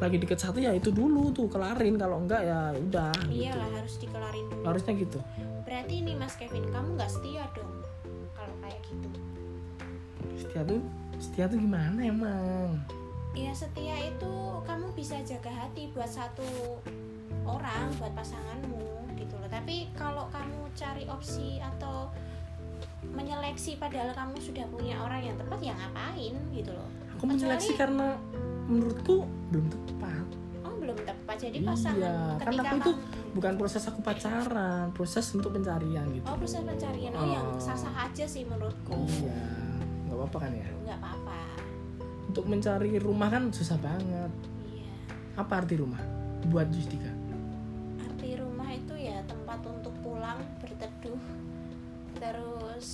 [0.00, 1.98] lagi deket satu ya itu dulu tuh kelarin.
[1.98, 3.50] Kalau enggak ya udah gitu.
[3.50, 4.62] iyalah harus dikelarin dulu.
[4.64, 5.18] harusnya gitu.
[5.66, 7.72] Berarti ini Mas Kevin kamu nggak setia dong
[8.32, 9.08] kalau kayak gitu.
[10.38, 10.80] setia tuh
[11.20, 12.80] setia tuh gimana emang?
[13.36, 14.34] Ya setia itu
[14.66, 16.80] kamu bisa jaga hati buat satu
[17.50, 18.84] orang buat pasanganmu
[19.16, 19.48] gitu loh.
[19.48, 22.08] Tapi kalau kamu cari opsi atau
[23.10, 26.88] menyeleksi padahal kamu sudah punya orang yang tepat ya ngapain gitu loh.
[27.16, 28.06] Aku menyeleksi Kecuali- karena
[28.70, 29.16] menurutku
[29.50, 30.26] belum tepat.
[30.62, 31.36] Oh belum tepat.
[31.40, 32.92] Jadi pasangan iya kan aku itu
[33.30, 36.24] bukan proses aku pacaran proses untuk pencarian gitu.
[36.28, 37.12] Oh proses pencarian.
[37.16, 37.60] Oh, yang Oh.
[37.60, 38.94] sah-sah aja sih menurutku.
[38.94, 39.36] Iya
[40.06, 40.68] nggak apa-apa kan ya?
[40.84, 41.38] Nggak apa-apa.
[42.30, 44.32] Untuk mencari rumah kan susah banget.
[44.68, 44.92] Iya.
[45.34, 46.00] Apa arti rumah?
[46.46, 47.10] Buat Justika
[51.00, 51.24] berteduh
[52.20, 52.88] terus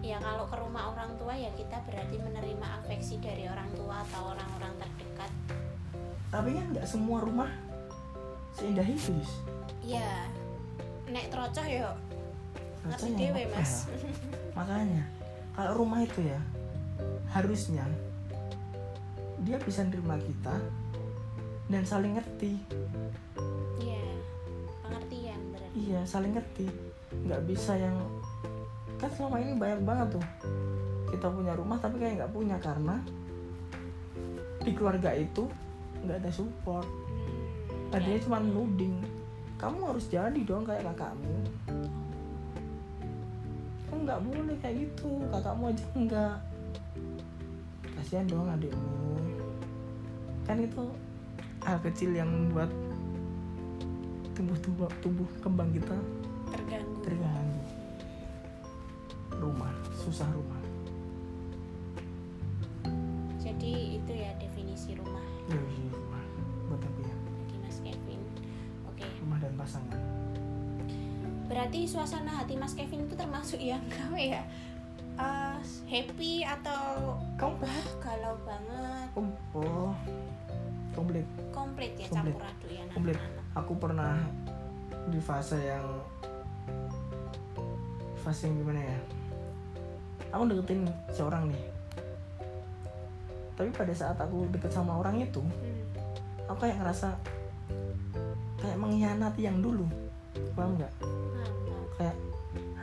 [0.00, 4.32] ya kalau ke rumah orang tua ya kita berarti menerima afeksi dari orang tua atau
[4.32, 5.30] orang-orang terdekat.
[6.32, 7.52] Tapi kan nggak semua rumah
[8.56, 9.32] seindah itu Jus.
[9.84, 10.24] ya
[11.12, 11.92] nek trocoh yo.
[12.88, 13.84] Ngerti dewe mas.
[13.84, 14.08] Ya?
[14.64, 15.04] makanya
[15.52, 16.40] kalau rumah itu ya
[17.36, 17.84] harusnya
[19.44, 20.56] dia bisa nerima kita
[21.68, 22.56] dan saling ngerti.
[23.84, 24.08] Iya.
[24.80, 25.76] Pengertian berarti.
[25.76, 27.96] Iya saling ngerti nggak bisa yang
[28.98, 30.26] kan selama ini banyak banget tuh.
[31.08, 32.96] Kita punya rumah tapi kayak nggak punya karena
[34.62, 35.48] di keluarga itu
[36.04, 36.84] nggak ada support.
[36.84, 38.24] Hmm, tadinya ya.
[38.26, 38.96] cuma nuding
[39.58, 41.38] kamu harus jadi dong kayak kakakmu.
[43.88, 46.36] Kan nggak boleh kayak gitu kakakmu aja enggak
[47.98, 49.16] kasihan dong adikmu.
[50.46, 50.84] Kan itu
[51.64, 52.70] hal kecil yang membuat
[54.38, 55.98] tumbuh tumbuh tumbuh kembang kita
[57.08, 57.64] terganggu terganggu
[59.40, 59.72] rumah
[60.04, 60.60] susah rumah.
[63.40, 65.24] Jadi itu ya definisi rumah.
[65.48, 66.24] Ya iya, rumah
[66.68, 67.14] buat aku ya?
[67.48, 68.20] Dari mas Kevin
[68.84, 69.04] oke.
[69.24, 70.00] Rumah dan pasangan.
[71.48, 74.42] Berarti suasana hati mas Kevin itu termasuk yang apa ya?
[75.18, 75.56] Eh,
[75.88, 79.08] happy atau wah galau banget?
[79.16, 79.92] Oh, oh
[80.92, 81.24] komplit.
[81.56, 82.36] Komplit ya Komplit.
[82.36, 83.18] campur aduk ya komplit.
[83.56, 84.14] aku pernah
[85.08, 85.86] di fase yang
[88.28, 88.98] fase yang gimana ya?
[90.36, 91.64] Aku deketin seorang nih.
[93.56, 96.52] Tapi pada saat aku deket sama orang itu hmm.
[96.52, 97.16] aku kayak ngerasa
[98.60, 99.88] kayak mengkhianati yang dulu.
[100.52, 100.92] Paham nggak?
[101.00, 102.16] Mantap kayak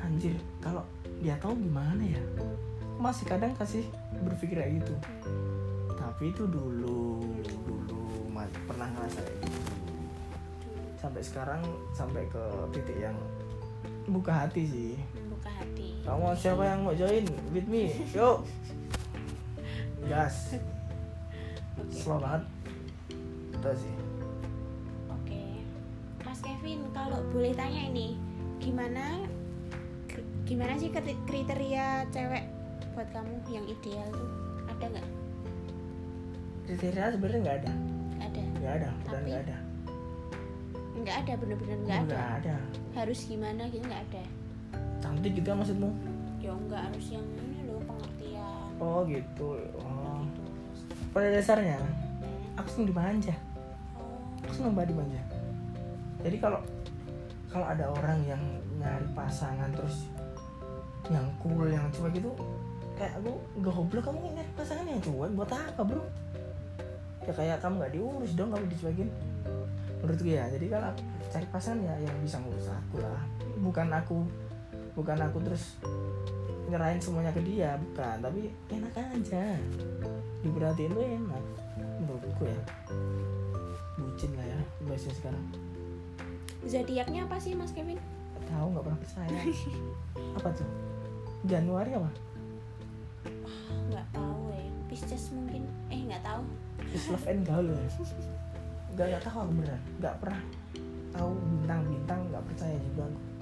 [0.01, 0.81] anjir kalau
[1.21, 2.21] dia tahu gimana ya?
[2.97, 3.85] Aku masih kadang kasih
[4.25, 4.97] berpikir kayak gitu.
[4.97, 5.53] Hmm.
[6.15, 7.21] tapi itu dulu
[7.67, 8.01] dulu
[8.33, 9.61] masih pernah ngerasa kayak gitu.
[10.97, 11.61] Sampai sekarang
[11.93, 13.17] sampai ke titik yang
[14.09, 14.93] buka hati sih
[15.45, 15.89] membuka hati.
[16.01, 17.25] Kamu siapa yang mau join?
[17.53, 17.93] With me.
[18.17, 18.37] Yuk
[20.05, 20.57] gas.
[21.81, 21.93] Oke.
[21.93, 22.43] Slow banget.
[23.53, 23.95] Itu sih.
[25.09, 25.41] Oke.
[26.21, 28.17] Mas Kevin kalau boleh tanya ini
[28.61, 29.25] gimana
[30.45, 30.93] gimana sih
[31.25, 32.45] kriteria cewek
[32.93, 34.29] buat kamu yang ideal tuh?
[34.77, 35.07] Ada nggak?
[36.69, 37.73] Kriteria sebenarnya nggak ada.
[37.73, 38.41] Nggak ada?
[38.61, 38.89] Nggak ada.
[39.05, 39.57] Tapi- nggak ada.
[40.95, 42.07] nggak ada bener-bener nggak ada?
[42.07, 42.55] nggak ada.
[42.93, 43.83] Harus gimana gitu?
[43.83, 44.25] Nggak ada
[45.03, 45.89] cantik gitu kan maksudmu?
[46.39, 48.69] Ya nggak harus yang ini loh pengertian.
[48.77, 49.59] Oh gitu.
[49.79, 50.21] Oh.
[50.23, 50.45] Gitu
[51.15, 52.59] pada dasarnya Hmm.
[52.59, 53.35] aku seneng dimanja
[53.95, 54.19] oh.
[54.43, 55.21] Aku seneng banget dimanja
[56.19, 56.59] jadi kalau
[57.47, 58.43] kalau ada orang yang
[58.75, 60.11] nyari pasangan terus
[61.07, 62.35] yang cool yang cuek gitu
[62.99, 63.31] kayak aku
[63.63, 65.31] gak goblok kamu nyari pasangan yang cuek?
[65.37, 66.01] Buat apa bro?
[67.29, 69.09] Ya kayak kamu nggak diurus dong kamu dicuekin.
[70.01, 73.21] Menurut gue ya jadi kalau aku cari pasangan ya yang bisa ngurus aku lah.
[73.61, 74.25] Bukan aku
[74.95, 75.75] bukan aku terus
[76.71, 78.17] nyerahin semuanya ke dia bukan.
[78.23, 79.43] Tapi enak aja.
[80.41, 81.43] Diperhatiin tuh enak
[82.01, 82.59] menurutku ya.
[83.99, 85.45] Bucin lah ya bahasa sekarang.
[86.65, 87.99] Zodiaknya apa sih mas Kevin?
[88.49, 89.39] Tahu nggak pernah percaya.
[90.37, 90.69] Apa tuh?
[91.45, 92.09] Januari apa?
[93.89, 95.65] Nggak tahu ya Pisces mungkin.
[95.93, 96.41] Eh nggak tahu.
[96.89, 97.77] Is love and gaul ya.
[98.95, 99.81] Nggak nggak tahu aku beneran.
[99.99, 100.41] Nggak pernah
[101.15, 103.34] tahu bintang bintang nggak percaya juga aku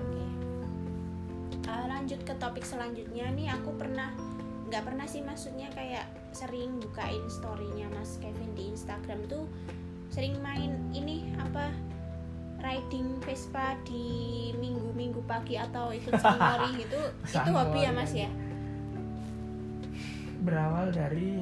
[0.00, 0.08] oke.
[0.08, 0.40] Oke
[1.70, 4.10] Eh, lanjut ke topik selanjutnya nih aku pernah
[4.70, 9.46] nggak pernah sih maksudnya kayak sering bukain storynya mas Kevin di Instagram tuh
[10.10, 11.70] sering main ini apa
[12.60, 17.00] riding Vespa di minggu-minggu pagi atau ikut sangori gitu.
[17.24, 18.28] Itu hobi ya mas ya?
[20.44, 21.40] Berawal dari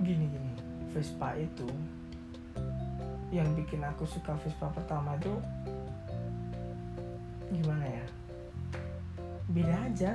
[0.00, 0.52] gini gini.
[0.88, 1.68] Vespa itu
[3.28, 5.36] yang bikin aku suka Vespa pertama itu
[7.52, 8.04] gimana ya?
[9.48, 10.10] Beda aja.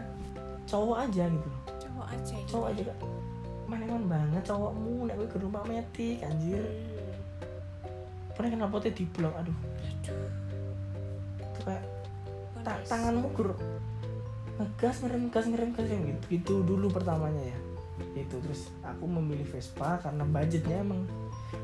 [0.64, 1.50] Cowok aja gitu
[1.94, 3.00] cowok aja gitu cowok aja kak
[3.70, 6.60] maneman banget cowokmu nek kowe ke rumah metik anjir.
[6.60, 8.36] Hmm.
[8.36, 9.58] pernah kenapa potnya di blok aduh.
[11.38, 11.86] Itu kayak
[12.66, 13.56] ta- tanganmu gur
[14.58, 17.58] ngegas ngerem gas ngerem gas ngerem gitu, gitu dulu pertamanya ya.
[18.20, 21.06] Itu terus aku memilih Vespa karena budgetnya emang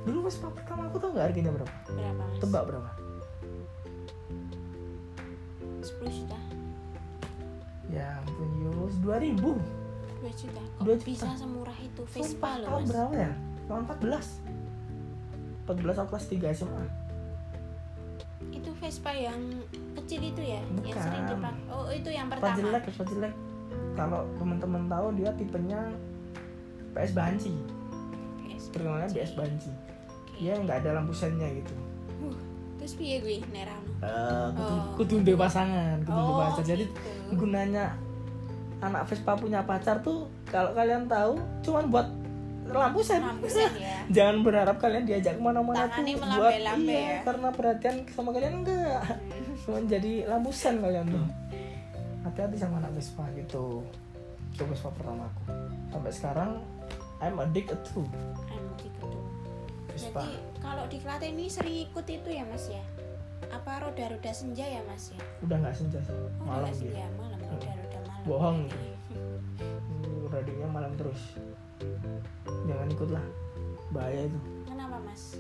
[0.08, 1.74] dulu Vespa pertama aku tau nggak harganya berapa?
[1.90, 2.90] Berapa tebak berapa
[8.90, 9.62] ampun yus
[10.18, 10.62] 2000 2 juta.
[10.76, 11.06] Kok 2 juta.
[11.06, 12.02] bisa semurah itu?
[12.06, 12.90] Vespa loh tahun mas.
[12.90, 13.32] berapa ya?
[13.66, 16.86] Tahun 14 14 atau kelas 3 SMA
[18.50, 19.40] itu Vespa yang
[19.96, 20.60] kecil itu ya?
[20.82, 21.04] Yang Bukan.
[21.04, 22.58] sering dipakai oh itu yang Vespa pertama.
[22.58, 23.34] Jelek Vespa jelek
[23.94, 25.80] kalau teman-teman tahu dia tipenya
[26.90, 27.54] PS Banci.
[28.42, 28.64] PS.
[28.72, 29.70] terkenalnya PS Banci.
[29.70, 30.34] Oke.
[30.40, 31.74] dia nggak ada lampu sennya gitu.
[32.18, 32.36] Uh,
[32.76, 34.84] terus piye gue nerano Eh, kudu, Oh.
[34.96, 37.36] kudu duwe pasangan kudu duwe Oh, pacar jadi gitu.
[37.36, 37.96] gunanya
[38.80, 42.08] anak Vespa punya pacar tuh kalau kalian tahu cuman buat
[42.70, 43.20] lampu sen.
[43.22, 43.98] Lampu sen ya.
[44.14, 47.20] Jangan berharap kalian diajak ke mana-mana tuh buat iya ya.
[47.26, 49.02] karena perhatian sama kalian enggak.
[49.66, 51.26] Cuman jadi lampu sen kalian tuh.
[52.24, 53.82] Hati-hati sama anak Vespa gitu.
[54.54, 55.44] Itu Vespa pertama aku.
[55.90, 56.52] Sampai sekarang
[57.20, 58.06] I'm addicted to
[58.80, 59.08] gitu.
[59.92, 60.24] Vespa.
[60.24, 62.84] Jadi kalau di Klaten ini sering ikut itu ya mas ya?
[63.50, 65.22] Apa roda-roda senja ya mas ya?
[65.42, 66.14] udah nggak senja sih.
[66.14, 66.78] Oh, malam roda dia.
[66.78, 67.40] senja malam.
[67.40, 67.79] Malam.
[68.28, 68.68] Bohong.
[70.30, 71.38] Radionya malam terus.
[72.68, 73.26] Jangan ikut lah.
[73.94, 74.40] Bahaya itu.
[74.68, 75.38] Kenapa mas?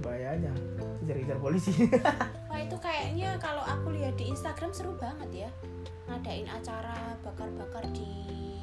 [0.00, 0.50] bahaya aja.
[1.02, 1.72] Kejar-kejar polisi.
[2.50, 5.50] Wah itu kayaknya kalau aku lihat di Instagram seru banget ya.
[6.08, 8.08] Ngadain acara bakar-bakar di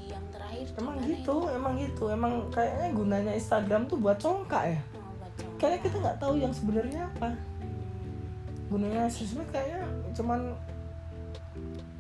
[0.10, 0.66] yang terakhir.
[0.82, 1.36] emang gitu itu?
[1.54, 2.04] emang gitu.
[2.10, 4.80] Emang kayaknya gunanya Instagram tuh buat congkak ya.
[4.98, 7.30] Oh, buat kayaknya kita nggak tahu yang sebenarnya apa.
[8.70, 9.82] Gunanya sosmed kayaknya
[10.14, 10.54] cuman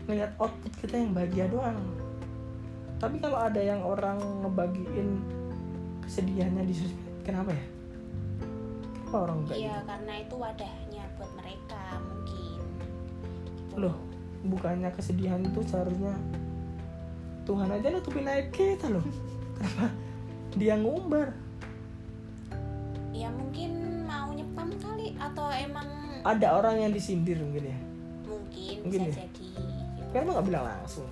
[0.09, 1.77] ngeliat output kita yang bahagia doang
[2.97, 5.21] tapi kalau ada yang orang ngebagiin
[6.01, 7.65] kesedihannya di sosmed kenapa ya
[9.05, 12.59] kenapa orang nggak Iya gitu karena itu wadahnya buat mereka mungkin.
[13.45, 13.75] Gitu.
[13.77, 13.95] loh
[14.49, 16.17] bukannya kesedihan itu seharusnya
[17.45, 19.05] Tuhan aja nutupin aib kita loh
[19.61, 19.93] kenapa
[20.57, 21.29] dia ngumbar
[23.09, 25.85] Ya mungkin mau nyepam kali atau emang
[26.23, 27.77] ada orang yang disindir mungkin ya
[28.23, 29.27] mungkin, Mungkin bisa ya?
[29.27, 29.49] jadi.
[30.09, 31.09] Kenapa nggak bilang langsung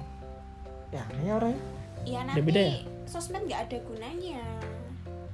[0.89, 1.61] ya kayaknya orangnya
[2.07, 2.77] Ya Udah nanti beda ya?
[3.03, 4.39] sosmed nggak ada gunanya.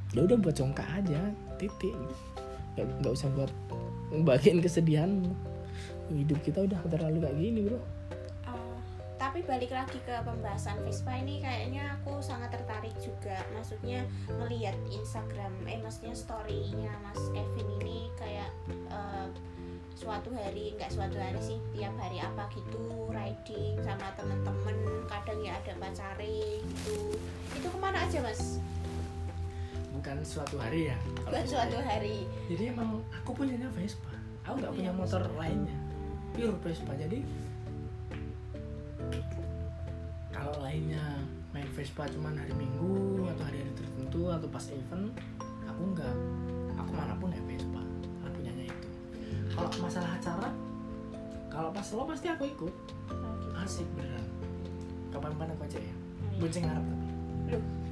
[0.09, 1.21] ya udah buat congkak aja
[1.57, 1.93] titik
[2.73, 3.51] nggak nggak usah buat
[4.23, 5.29] bagian kesedihanmu
[6.09, 7.79] hidup kita udah terlalu kayak gini bro
[8.43, 8.77] Uh,
[9.15, 13.39] tapi balik lagi ke pembahasan Vespa ini kayaknya aku sangat tertarik juga.
[13.49, 14.03] Maksudnya
[14.35, 18.51] melihat Instagram, eh maksudnya story-nya Mas Kevin ini kayak
[18.91, 19.25] uh,
[19.93, 22.81] suatu hari nggak suatu hari sih tiap hari apa gitu
[23.13, 27.17] riding sama temen-temen kadang ya ada pacare gitu.
[27.53, 28.57] Itu ke mana aja mas?
[29.93, 31.69] Bukan suatu hari ya bukan saya.
[31.69, 32.25] suatu hari.
[32.49, 34.11] Jadi emang aku punyanya Vespa.
[34.43, 35.39] Aku nggak punya Punya motor Vespa.
[35.39, 35.77] lainnya.
[36.33, 36.91] Pure Vespa.
[36.97, 37.19] Jadi
[40.33, 41.05] kalau lainnya
[41.53, 45.13] main Vespa cuman hari Minggu atau hari-hari tertentu atau pas event
[45.69, 46.15] aku nggak.
[46.73, 47.42] Aku mana pun ya
[49.53, 50.49] kalau masalah acara
[51.53, 52.73] kalau pas lo pasti aku ikut.
[53.53, 54.25] Asik beneran
[55.13, 55.95] kapan-kapan aku aja ya?
[56.41, 57.07] Bonceng harap tapi.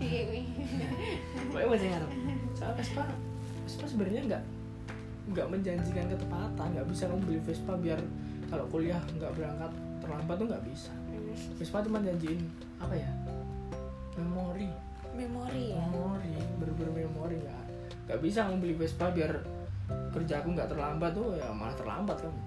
[0.02, 1.65] Iya, iya.
[1.69, 2.12] bonceng harap
[2.58, 3.04] soalnya Vespa
[3.69, 4.43] Vespa sebenarnya nggak
[5.32, 8.02] nggak menjanjikan ketepatan nggak bisa kamu beli Vespa biar
[8.50, 9.71] kalau kuliah nggak berangkat
[10.02, 10.91] terlambat tuh nggak bisa.
[11.62, 12.41] Vespa cuma janjiin
[12.82, 13.10] apa ya?
[14.17, 14.74] Memori.
[15.13, 15.78] Memori ya?
[15.86, 17.63] Memori bener-bener memori nggak
[18.10, 19.61] nggak bisa kamu beli Vespa biar
[20.12, 22.41] kerja aku nggak terlambat tuh ya malah terlambat kamu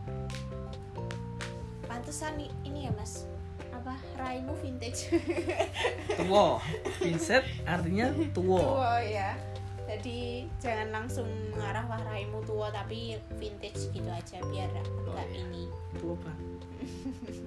[1.94, 3.30] pantesan ini ya mas.
[3.70, 3.94] Apa?
[4.18, 5.14] Raimu vintage.
[6.18, 6.58] Tua
[6.98, 9.38] Vincent artinya tua tua ya
[9.84, 15.44] jadi jangan langsung mengarah wah raimu tua tapi vintage gitu aja biar enggak iya.
[15.44, 15.64] ini.
[16.00, 16.32] Tua apa?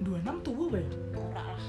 [0.00, 1.62] 26 tua apa ya murah lah.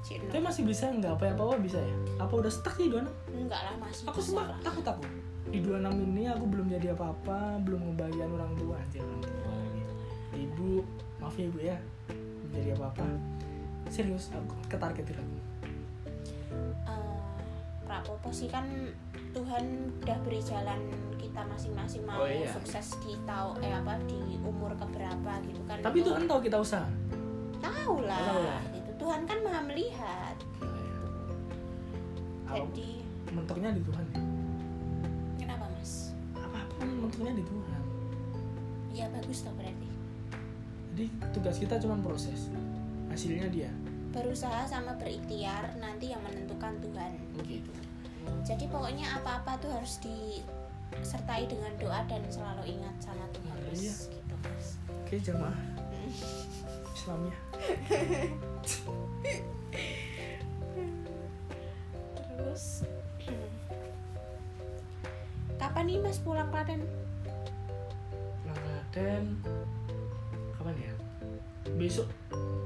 [0.00, 0.32] Cino.
[0.32, 1.96] tapi masih bisa nggak apa apa bisa ya?
[2.18, 5.04] Apa udah stuck di 26 enggak lah masih aku sempat takut aku
[5.50, 8.76] di 26 ini aku belum jadi apa-apa belum ngebagian orang tua.
[8.78, 9.82] Anjir orang tua lagi
[10.36, 10.68] ibu
[11.18, 11.76] maaf ya ibu ya.
[12.08, 13.04] Belum jadi apa-apa.
[13.86, 15.36] Serius aku ketargetin aku.
[16.86, 17.18] Eh,
[17.82, 18.66] Prapopo sih kan
[19.30, 19.64] Tuhan
[20.00, 20.78] udah beri jalan
[21.16, 22.50] kita masing-masing mau Oh, iya.
[22.50, 25.78] sukses di tau eh apa di umur keberapa gitu kan.
[25.80, 26.86] Tapi Itu Tuhan tahu kita usaha?
[27.60, 28.60] Tahu lah, Tahu lah.
[28.70, 28.90] gitu.
[28.96, 30.36] Tuhan kan maha melihat.
[32.44, 32.88] Kalau jadi
[33.30, 34.04] mentoknya di Tuhan.
[34.08, 34.18] ya.
[37.10, 37.82] Mentoknya di Tuhan.
[38.94, 39.88] Ya bagus toh berarti.
[40.94, 42.46] Jadi tugas kita cuma proses
[43.10, 43.70] hasilnya dia.
[44.14, 47.12] Berusaha sama berikhtiar nanti yang menentukan Tuhan.
[47.34, 47.70] Begitu
[48.44, 53.80] jadi pokoknya apa-apa tuh harus disertai dengan doa dan selalu ingat sama Tuhan mas.
[53.80, 53.94] Iya.
[54.10, 54.66] gitu mas.
[55.06, 55.58] Oke jamaah.
[56.90, 57.32] Islamnya
[62.18, 62.84] terus
[65.60, 66.80] kapan nih mas pulang Klaten?
[68.40, 69.24] Pulang Klaten.
[70.56, 70.92] Kapan ya?
[71.76, 72.08] Besok.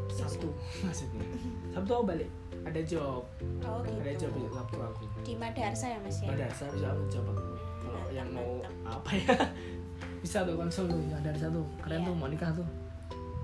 [0.09, 0.49] Sabtu
[0.81, 1.27] maksudnya.
[1.69, 2.31] Sabtu aku balik?
[2.65, 3.27] Ada job.
[3.61, 3.99] Oh gitu.
[4.01, 5.03] Ada job besok Sabtu aku.
[5.21, 6.31] Di Madarsa ya mas ya?
[6.31, 7.43] Ada saya bisa aku job aku.
[7.85, 8.95] Kalau Mantap, yang mau mantap.
[8.97, 9.35] apa ya?
[10.25, 12.09] Bisa tuh konsul tuh ada satu keren Iya.
[12.09, 12.65] tuh mau nikah tuh.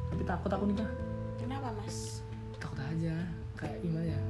[0.08, 0.88] Tapi takut aku nikah.
[1.36, 2.24] Kenapa mas?
[2.56, 3.12] Takut aja.
[3.52, 4.20] Kayak gimana ya?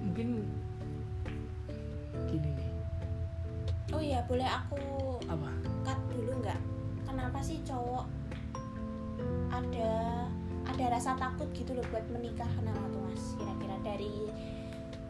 [0.00, 0.28] Mungkin
[3.98, 4.78] oh iya boleh aku
[5.26, 5.50] apa?
[5.82, 6.60] cut dulu nggak?
[7.02, 8.06] Kenapa sih cowok
[9.50, 9.90] ada
[10.70, 12.46] ada rasa takut gitu loh buat menikah?
[12.54, 13.34] Kenapa tuh mas?
[13.34, 14.30] Kira-kira dari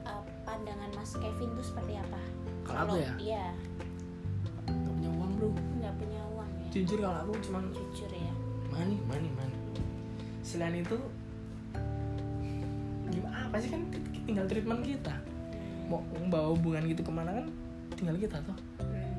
[0.09, 2.21] uh, pandangan mas Kevin tuh seperti apa?
[2.65, 3.13] Kalau aku ya?
[3.21, 3.47] iya.
[4.73, 5.49] Nggak punya uang bro.
[5.53, 6.67] Nggak punya uang ya?
[6.73, 8.33] Jujur kalau aku cuman jujur ya.
[8.73, 9.57] Money money money.
[10.41, 10.97] Selain itu
[13.13, 13.37] gimana?
[13.53, 13.85] Apa sih kan
[14.25, 15.13] tinggal treatment kita?
[15.93, 16.01] Mau
[16.33, 19.15] bawa hubungan gitu ke mana kan tinggal kita tuh Hmm.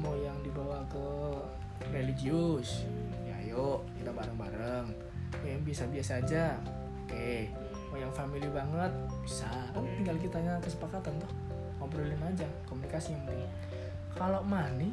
[0.00, 1.06] mau yang dibawa ke
[1.90, 2.84] religius
[3.24, 4.86] ya ayo kita bareng-bareng.
[5.34, 6.56] Mau yang biasa-biasa aja.
[7.04, 7.50] Oke.
[7.90, 9.50] Mau yang family banget bisa.
[9.74, 11.30] Kan tinggal kitanya kesepakatan tuh
[11.78, 13.52] ngobrolin aja komunikasi yang penting.
[14.14, 14.90] Kalau money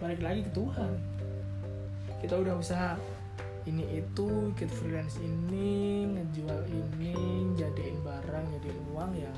[0.00, 0.92] balik lagi ke Tuhan.
[2.18, 2.98] Kita udah usaha
[3.68, 7.14] ini itu kita freelance ini ngejual ini
[7.52, 9.32] jadiin barang jadiin uang ya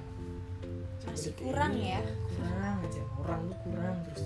[1.09, 1.97] masih kurang ini.
[1.97, 2.03] ya?
[2.37, 4.23] Kurang aja orang tuh kurang terus.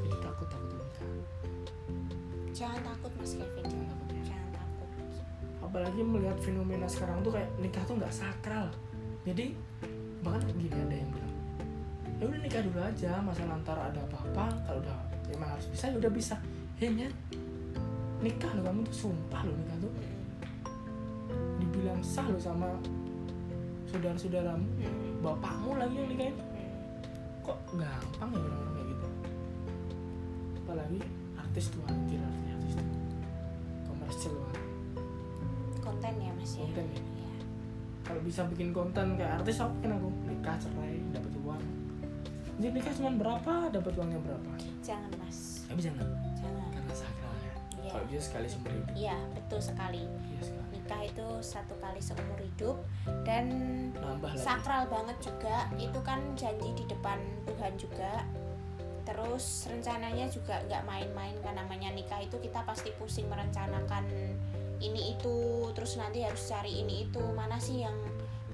[0.00, 1.08] Jadi takut takut nikah
[2.54, 3.64] jangan takut mas Kevin.
[3.66, 4.22] Jangan takut ya.
[4.30, 4.88] jangan takut.
[5.64, 8.66] Apalagi melihat fenomena sekarang tuh kayak nikah tuh nggak sakral.
[9.26, 9.56] Jadi
[10.24, 11.34] bahkan gini ada yang bilang
[12.14, 14.96] ya udah nikah dulu aja masa nanti ada apa-apa kalau udah
[15.34, 16.36] emang harus bisa ya udah bisa.
[16.84, 17.16] Nyet,
[18.20, 19.92] nikah lo kamu tuh sumpah lo nikah tuh.
[19.92, 21.58] Hmm.
[21.58, 22.70] dibilang sah lo sama
[23.90, 24.68] saudara-saudaramu.
[24.78, 25.03] Hmm.
[25.24, 26.36] Bapakmu lagi yang nikahin?
[27.40, 29.06] Kok gampang ya orang-orang kayak gitu?
[30.60, 30.98] Apalagi
[31.34, 32.88] artis tuh anjir artis artis tuh.
[33.84, 34.62] Komersial banget.
[35.80, 36.64] Konten ya mas ya?
[36.66, 37.00] Konten ya.
[37.00, 37.32] Iya.
[38.04, 40.08] kalau bisa bikin konten kayak artis apa kan aku?
[40.24, 41.62] Nikah cerai dapat uang.
[42.54, 43.52] Jadi nikah cuma berapa?
[43.72, 44.50] Dapat uangnya berapa?
[44.80, 45.64] Jangan mas.
[45.64, 46.06] Tapi jangan.
[46.36, 46.68] Jangan.
[46.70, 47.90] Karena sakralnya Iya.
[47.90, 48.88] kalau bisa sekali seumur hidup.
[48.94, 50.02] Iya betul sekali.
[50.04, 52.76] Iya sekali nikah itu satu kali seumur hidup.
[53.24, 53.48] Dan
[53.96, 54.44] nambah lagi.
[54.44, 55.64] sakral banget juga.
[55.80, 57.16] Itu kan janji di depan
[57.48, 58.20] Tuhan juga.
[59.08, 64.04] Terus rencananya juga nggak main-main kan namanya nikah itu kita pasti pusing merencanakan
[64.84, 65.72] ini itu.
[65.72, 67.24] Terus nanti harus cari ini itu.
[67.32, 67.96] Mana sih yang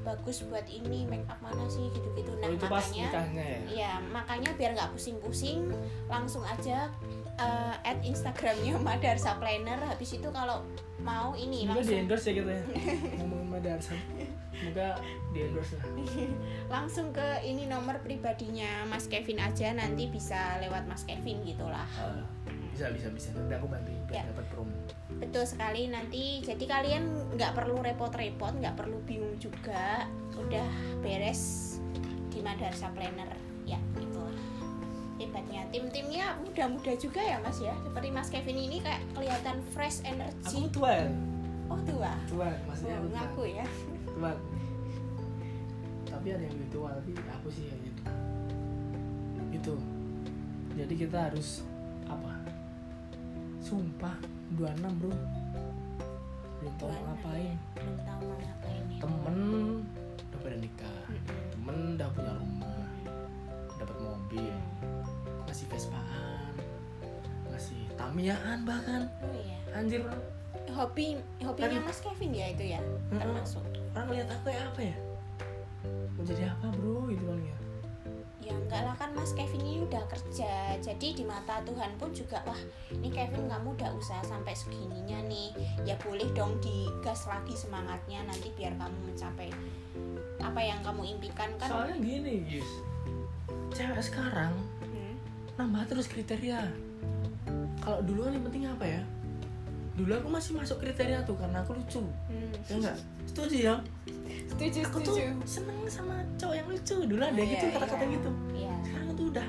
[0.07, 1.11] bagus buat ini?
[1.11, 1.90] Make up mana sih?
[1.90, 2.31] Gitu-gitu.
[2.38, 3.59] Nah oh, makanya ya?
[3.66, 5.66] Iya, makanya biar nggak pusing-pusing,
[6.07, 6.95] langsung aja
[7.40, 9.81] eh, add Instagramnya Madarsa Planner.
[9.81, 10.61] Habis itu kalau
[11.00, 12.64] mau ini semoga di langsung endorse ya kita ya
[13.16, 13.96] ngomongin madarsa
[14.53, 14.88] semoga
[15.33, 15.88] di endorse lah
[16.76, 21.88] langsung ke ini nomor pribadinya Mas Kevin aja nanti bisa lewat Mas Kevin gitulah.
[21.96, 22.20] Ah,
[22.76, 24.29] bisa bisa bisa nanti aku bantu biar Ya.
[24.29, 24.76] dapat promo
[25.16, 26.44] Betul sekali nanti.
[26.44, 30.05] Jadi kalian nggak perlu repot-repot, nggak perlu bingung juga.
[30.37, 30.68] Udah
[31.00, 31.76] beres
[32.29, 33.29] di Madarsa Planner.
[33.64, 33.76] Ya,
[35.31, 37.71] hebatnya tim-timnya muda-muda juga ya mas ya?
[37.87, 41.14] Seperti mas Kevin ini kayak kelihatan fresh aku energy tuan
[41.71, 42.12] oh tua?
[42.27, 43.66] Tuan maksudnya oh, ngaku ya.
[44.11, 44.37] Tuan
[46.11, 48.03] tapi ada yang lebih tua tapi aku sih yang itu.
[49.55, 49.75] Itu.
[50.75, 51.62] Jadi kita harus
[52.11, 52.35] apa?
[53.62, 54.19] Sumpah
[54.59, 55.14] 26 bro.
[56.59, 57.47] Belum tahu mau 26 ngapain.
[57.47, 57.55] ya.
[57.79, 58.99] belum tahu mau ngapain ya.
[58.99, 59.38] Temen
[60.11, 61.03] udah pada nikah.
[61.55, 62.90] Temen udah punya rumah.
[63.79, 64.55] Dapat mobil
[65.51, 66.55] masih Vespaan
[67.51, 69.11] masih Tamiaan bahkan.
[69.19, 69.59] Oh iya.
[69.75, 70.07] Anjir.
[70.71, 73.67] Hobi hobinya Kan- mas Kevin ya itu ya termasuk.
[73.91, 74.97] Orang lihat aku ya apa ya?
[76.15, 77.11] Mau jadi apa bro?
[77.11, 77.59] Gitu paling ya.
[78.41, 80.79] Ya enggak lah kan mas Kevin ini udah kerja.
[80.79, 82.63] Jadi di mata Tuhan pun juga wah
[82.95, 85.51] ini Kevin kamu udah usaha sampai segininya nih.
[85.83, 89.51] Ya boleh dong digas lagi semangatnya nanti biar kamu mencapai
[90.39, 91.51] apa yang kamu impikan.
[91.59, 92.70] Kan soalnya gini guys
[93.74, 94.55] cewek sekarang.
[95.61, 96.65] Nambah terus kriteria.
[97.81, 99.03] Kalau dulu kan yang penting apa ya?
[99.97, 102.01] Dulu aku masih masuk kriteria tuh karena aku lucu.
[102.01, 102.51] Hmm.
[102.69, 102.97] ya enggak
[103.29, 103.75] setuju ya?
[104.49, 106.97] Setuju aku tuh seneng sama cowok yang lucu.
[107.05, 108.15] Dulu ada Oh, gitu iya, kata-kata iya.
[108.17, 108.31] gitu.
[108.57, 108.75] Iya.
[108.85, 109.49] Sekarang tuh udah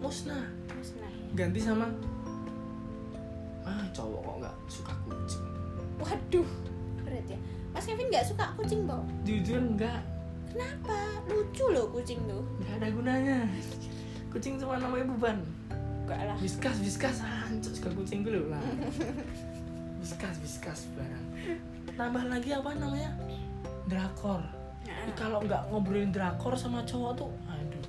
[0.00, 0.44] musnah.
[0.72, 1.86] Musnah ya ganti sama
[3.62, 5.44] ah cowok kok nggak suka kucing.
[6.02, 6.48] Waduh
[7.06, 7.38] berat ya.
[7.70, 8.98] Mas Kevin nggak suka kucing Bo?
[9.22, 10.02] jujur enggak
[10.50, 11.22] kenapa?
[11.30, 12.42] Lucu loh kucing tuh.
[12.64, 13.38] Nggak ada gunanya
[14.30, 15.38] kucing cuma namanya beban.
[16.06, 16.36] Enggak lah.
[16.38, 18.62] Whiskas, whiskas, hancur suka kucing dulu lah.
[20.00, 21.26] Whiskas, whiskas barang.
[21.94, 23.12] Tambah lagi apa namanya?
[23.90, 24.42] drakor.
[24.86, 27.84] Nah, kalau nggak ngobrolin drakor sama cowok tuh aduh.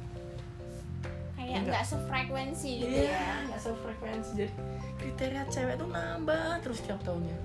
[1.38, 1.62] Kayak enggak.
[1.70, 3.34] nggak sefrekuensi gitu iya ya.
[3.46, 4.32] nggak sefrekuensi.
[4.34, 4.54] Jadi
[4.98, 7.38] kriteria cewek tuh nambah terus tiap tahunnya.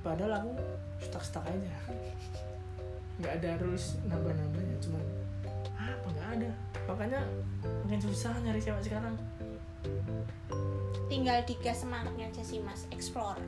[0.00, 0.50] Padahal aku
[1.04, 1.74] stuck stuck aja.
[3.20, 5.04] Nggak ada rules nambah nambahnya cuman
[5.92, 6.50] apa nggak ada.
[6.86, 7.20] Makanya
[7.84, 9.14] makin susah nyari cewek sekarang.
[11.06, 12.86] Tinggal digas semangatnya aja sih mas.
[12.94, 13.40] Explore.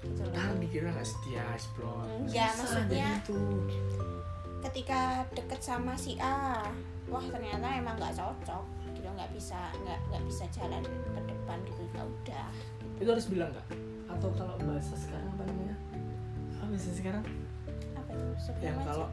[0.00, 2.06] Gitu kan dikira nggak setia explore.
[2.08, 3.36] Enggak, Susah maksudnya- itu.
[4.58, 6.66] ketika deket sama si A
[7.06, 8.64] wah ternyata emang nggak cocok.
[8.96, 11.82] Gitu nggak bisa nggak nggak bisa jalan ke depan gitu.
[11.92, 12.48] Ya udah.
[12.98, 13.66] Itu harus bilang nggak?
[14.08, 15.76] Atau kalau bahasa sekarang apa namanya?
[16.58, 17.24] Apa bahasa sekarang?
[17.94, 18.26] Apa itu?
[18.64, 19.06] Yang kalau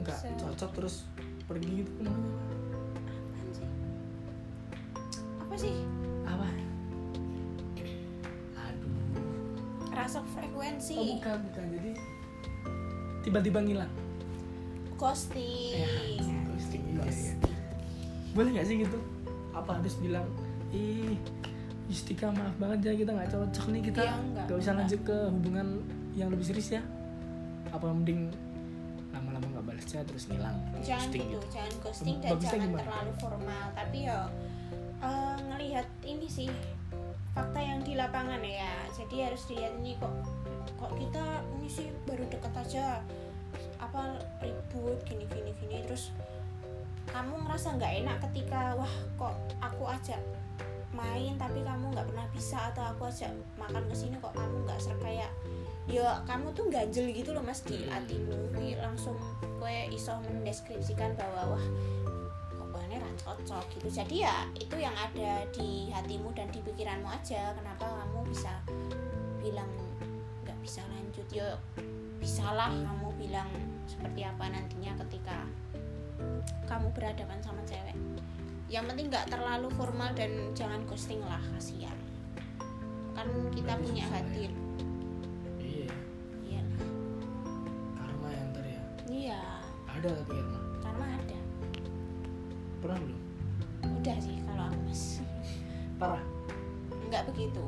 [0.00, 0.96] nggak cocok terus
[1.50, 2.30] pergi gitu namanya
[3.26, 3.66] Apaan sih?
[5.42, 5.74] Apa sih?
[6.22, 6.46] Apa?
[8.54, 8.92] Aduh.
[9.90, 10.94] Rasa frekuensi.
[10.94, 11.64] Oh bukan bukan.
[11.74, 11.90] Jadi
[13.20, 13.92] tiba-tiba ngilang.
[14.94, 15.74] Ghosting.
[15.80, 15.88] Ya,
[16.46, 17.34] ghosting, iya, iya.
[18.30, 18.98] boleh nggak sih gitu?
[19.50, 20.28] Apa harus bilang
[20.70, 21.18] ih
[21.90, 24.86] Yustika maaf banget ya kita nggak cocok nih kita Iya, enggak, nggak usah enggak.
[24.86, 25.66] lanjut ke hubungan
[26.14, 26.82] yang lebih serius ya.
[27.74, 28.30] Apa mending
[29.84, 32.82] chat terus ngilang jangan Ghosting gitu jangan ghosting dan Bagusnya jangan gimana?
[32.84, 33.64] terlalu formal.
[33.76, 34.18] Tapi ya
[35.00, 36.48] eh, ngelihat ini sih
[37.30, 38.74] fakta yang di lapangan ya.
[38.94, 40.14] Jadi harus dilihat ini kok
[40.76, 41.24] kok kita
[41.60, 43.04] ini sih baru deket aja
[43.80, 45.84] apa ribut gini gini gini.
[45.88, 46.12] Terus
[47.10, 50.20] kamu ngerasa nggak enak ketika wah kok aku ajak
[50.90, 54.78] main tapi kamu nggak pernah bisa atau aku ajak makan ke sini kok kamu nggak
[54.82, 55.30] ser kayak
[55.90, 57.90] ya kamu tuh ganjel gitu loh mas di Hmm.
[57.98, 58.54] hatimu.
[58.78, 59.18] Langsung
[59.58, 61.66] kue iso mendeskripsikan bahwa wah
[62.56, 63.88] pokoknya ra cocok gitu.
[63.90, 68.52] Jadi ya itu yang ada di hatimu dan di pikiranmu aja kenapa kamu bisa
[69.42, 69.68] bilang
[70.46, 71.26] nggak bisa lanjut.
[71.34, 71.58] Ya
[72.22, 73.50] bisalah kamu bilang
[73.90, 75.44] seperti apa nantinya ketika
[76.70, 77.96] kamu berhadapan sama cewek.
[78.70, 81.96] Yang penting nggak terlalu formal dan jangan ghosting lah kasihan.
[83.18, 84.46] Kan kita punya hati
[90.00, 91.38] ada tapi karma karena ada.
[92.80, 93.20] Pernah belum?
[94.00, 95.02] Udah sih kalau aku mas.
[96.00, 96.24] Parah?
[97.12, 97.64] Nggak begitu.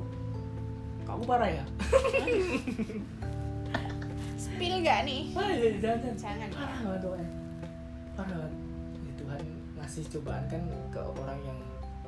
[1.04, 1.64] Kamu parah ya?
[4.40, 5.22] Spill nggak nih?
[5.36, 6.16] Ah iya jangan jangan.
[6.16, 6.48] Jangan.
[6.48, 7.12] Ya parah banget tuh
[8.16, 8.52] parah banget.
[8.96, 9.42] Ya, Tuhan
[9.76, 11.58] ngasih cobaan kan ke orang yang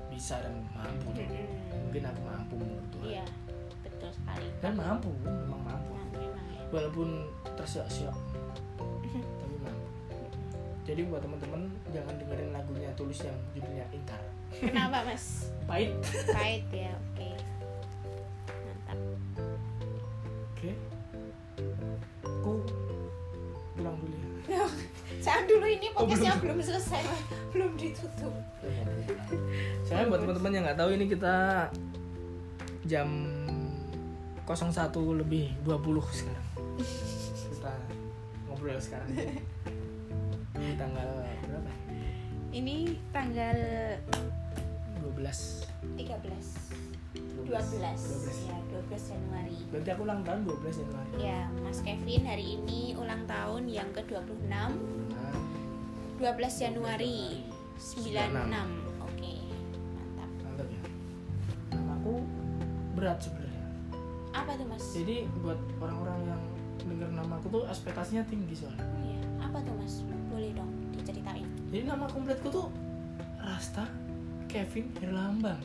[0.09, 1.09] bisa dan mampu.
[1.13, 1.21] Tuh.
[1.21, 1.85] Mm-mm.
[1.85, 3.07] mungkin aku mampu menurut Tuhan.
[3.13, 3.25] Iya
[3.85, 4.49] betul sekali.
[4.65, 5.93] Dan mampu memang mampu.
[6.17, 6.65] Memang ya.
[6.73, 7.29] walaupun
[7.61, 8.09] mampu
[10.85, 14.21] jadi buat teman-teman jangan dengerin lagunya tulis yang judulnya ingkar
[14.55, 15.51] kenapa mas?
[15.65, 15.91] Pahit.
[16.31, 17.29] Pahit ya oke.
[18.87, 18.99] Mantap.
[20.53, 20.71] Oke.
[22.23, 22.53] Aku
[23.75, 24.15] pulang dulu
[24.47, 24.63] ya.
[25.25, 26.61] Jangan dulu ini Oh, podcastnya belum.
[26.61, 27.03] selesai
[27.51, 28.35] belum ditutup.
[29.83, 31.35] Soalnya buat teman-teman yang nggak tahu ini kita
[32.85, 33.09] jam
[34.45, 34.71] 01
[35.25, 35.81] lebih 20
[36.13, 36.47] sekarang.
[37.49, 37.73] Kita
[38.45, 39.09] ngobrol sekarang.
[40.75, 41.07] Ini tanggal
[41.47, 41.71] berapa?
[42.51, 42.77] ini
[43.11, 43.59] tanggal
[45.07, 45.15] 12.
[45.95, 46.03] 13
[47.47, 47.47] 12 12.
[48.43, 51.11] ya 12 Januari Berarti aku ulang tahun 12 Januari.
[51.17, 54.71] ya Mas Kevin hari ini ulang tahun yang ke-26 Nah,
[56.19, 56.27] 12
[56.59, 57.47] Januari
[57.79, 58.35] 96
[58.99, 59.35] oke
[59.95, 60.83] mantap mantap ya.
[61.71, 62.15] Namaku
[62.95, 63.63] berat sebenarnya.
[64.33, 66.43] apa tuh Mas Jadi buat orang-orang yang
[66.85, 68.85] denger namaku tuh ekspektasinya tinggi soalnya.
[69.01, 69.95] Iya, apa tuh Mas
[70.29, 72.67] boleh dong diceritain Jadi nama kompletku tuh
[73.39, 73.85] Rasta
[74.47, 75.61] Kevin Herlambang.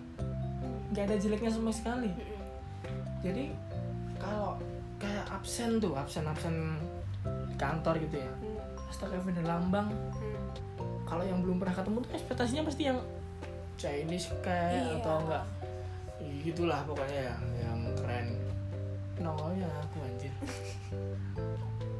[0.91, 2.09] Gak ada jeleknya sama sekali.
[2.09, 2.41] Mm-mm.
[3.21, 3.53] Jadi
[4.17, 4.57] kalau
[4.97, 6.75] kayak absen tuh, absen-absen
[7.23, 8.31] di kantor gitu ya.
[8.31, 8.57] Hmm,
[8.89, 9.87] Rasta Kevin Herlambang.
[9.93, 10.39] hmm.
[11.05, 12.99] Kalau yang belum pernah ketemu tuh ekspektasinya pasti yang
[13.79, 14.99] Chinese kayak Iya.
[14.99, 15.43] atau enggak
[16.43, 18.27] gitulah pokoknya yang yang keren.
[19.19, 20.33] Nongolnya aku anjir.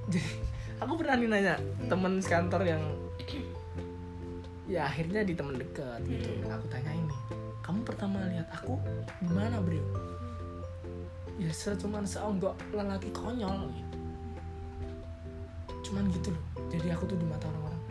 [0.10, 0.22] Jadi
[0.84, 1.56] aku pernah nih nanya
[1.88, 2.84] temen sekantor yang
[4.70, 6.30] ya akhirnya di temen dekat gitu.
[6.46, 7.18] Aku tanya ini
[7.70, 8.82] kamu pertama lihat aku
[9.22, 9.78] di mana bro
[11.38, 13.70] ya se cuman seonggok lelaki konyol.
[13.70, 13.98] Gitu.
[15.90, 16.46] cuman gitu loh.
[16.70, 17.82] Jadi aku tuh di mata orang-orang.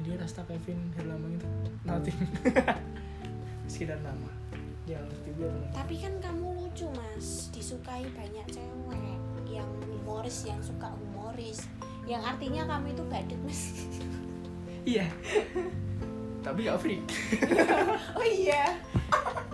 [0.00, 1.46] Jadi Rasta Kevin Herlambang itu.
[1.86, 2.18] Nothing.
[3.70, 4.30] Sekedar nama.
[4.86, 5.54] Ya bener.
[5.70, 7.46] tapi kan kamu lucu Mas.
[7.54, 9.18] Disukai banyak cewek
[9.52, 11.68] yang humoris yang suka humoris.
[12.08, 13.62] Yang artinya kamu itu badut Mas.
[14.82, 15.06] Iya.
[16.46, 17.02] Tapi gak freak.
[18.18, 18.74] Oh iya.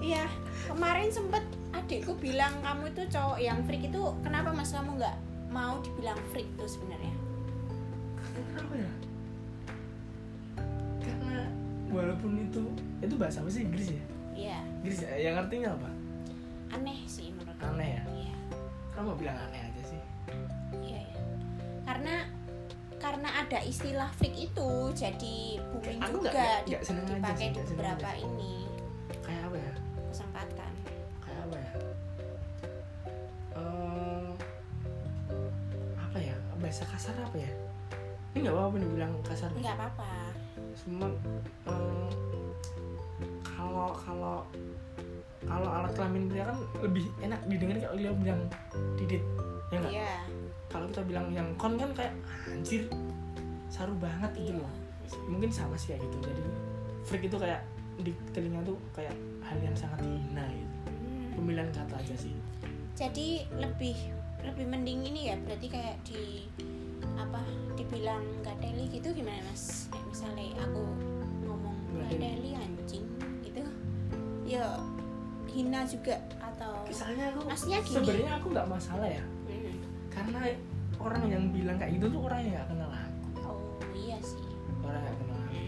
[0.01, 0.25] Iya.
[0.69, 1.45] Kemarin sempet
[1.77, 4.73] adikku bilang kamu itu cowok yang freak itu kenapa Mas?
[4.73, 5.17] Kamu nggak
[5.49, 7.13] mau dibilang freak tuh sebenarnya?
[8.77, 8.91] Ya?
[11.01, 11.49] Karena
[11.89, 12.63] walaupun itu
[13.01, 13.65] itu bahasa apa sih?
[13.65, 14.05] Inggris ya?
[14.37, 15.11] Iya, Inggris ya?
[15.17, 15.91] Yang artinya apa?
[16.77, 18.03] Aneh sih menurut Aneh ya?
[18.07, 18.35] Iya.
[18.93, 19.78] kamu bilang aneh aja.
[21.99, 22.17] Karena
[22.95, 25.39] karena ada istilah freak itu jadi
[25.69, 28.15] booming Aku juga seneng aja dipakai di beberapa aja.
[28.17, 28.55] ini
[29.21, 29.73] kayak apa ya
[30.09, 30.73] kesempatan.
[31.21, 31.73] kayak apa ya
[33.53, 34.31] Eh,
[35.97, 37.51] apa ya bahasa kasar apa ya
[38.31, 40.11] ini nggak apa-apa nih bilang kasar Nggak apa-apa.
[40.77, 41.07] cuma
[41.67, 42.09] eh,
[43.45, 44.37] kalau kalau
[45.41, 48.41] kalau alat kelamin pria kan lebih enak didengar kalau dia bilang
[48.95, 49.23] didit
[49.69, 50.15] ya nggak Iya.
[50.69, 52.15] Kalau kita bilang yang kon kan kayak
[52.47, 52.85] anjir
[53.69, 54.73] saru banget gitu loh
[55.25, 56.43] mungkin sama sih kayak gitu jadi
[57.03, 57.61] freak itu kayak
[57.99, 61.31] di telinga tuh kayak hal yang sangat hina gitu Hmm.
[61.35, 62.35] pemilihan kata aja sih
[62.93, 63.95] Jadi lebih
[64.41, 66.47] lebih mending ini ya berarti kayak di
[67.15, 67.39] apa
[67.75, 69.87] dibilang gateli gitu gimana mas?
[69.89, 70.83] Kayak misalnya aku
[71.41, 72.19] ngomong Gateli.
[72.19, 73.07] gateli anjing
[73.41, 73.63] gitu,
[74.45, 74.67] ya
[75.47, 77.95] hina juga atau misalnya aku Maksudnya gini.
[77.95, 79.23] sebenarnya aku nggak masalah ya.
[80.19, 80.41] Karena
[80.99, 83.27] orang yang bilang kayak gitu tuh orang yang nggak kenal aku.
[83.45, 83.59] Oh
[83.95, 84.43] iya sih.
[84.81, 85.59] orang yang kenal aku.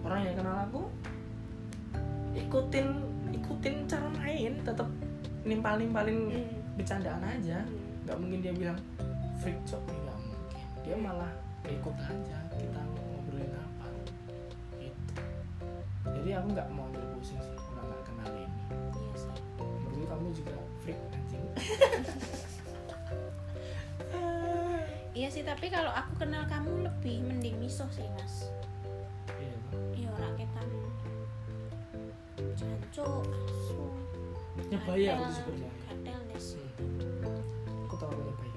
[0.00, 0.82] Orang yang kenal aku
[2.30, 2.86] ikutin
[3.30, 4.88] ikutin cara main tetap
[5.42, 6.46] nimpal nimpalin Hmm.
[6.76, 7.58] bercandaan aja.
[7.60, 7.78] Hmm.
[8.00, 8.78] nggak mungkin dia bilang
[9.38, 10.64] freak job nih nggak mungkin.
[10.82, 11.32] Dia malah
[11.66, 13.86] ikut aja kita ngobrolin apa.
[14.76, 15.12] Gitu.
[16.10, 18.46] Jadi aku nggak mau ambil pusing sih orang nggak kenal ini
[18.96, 19.32] Iya sih.
[19.60, 21.44] menurut kamu juga freak anjing
[25.20, 28.48] Iya sih tapi kalau aku kenal kamu lebih mending miso sih mas.
[29.36, 29.52] iya.
[29.92, 30.64] Iya raketan.
[32.56, 33.84] Jancuk, asu.
[34.72, 36.64] nyebai aku sebenarnya sih.
[36.80, 37.36] Hmm.
[37.84, 38.50] aku tahu aku nyebai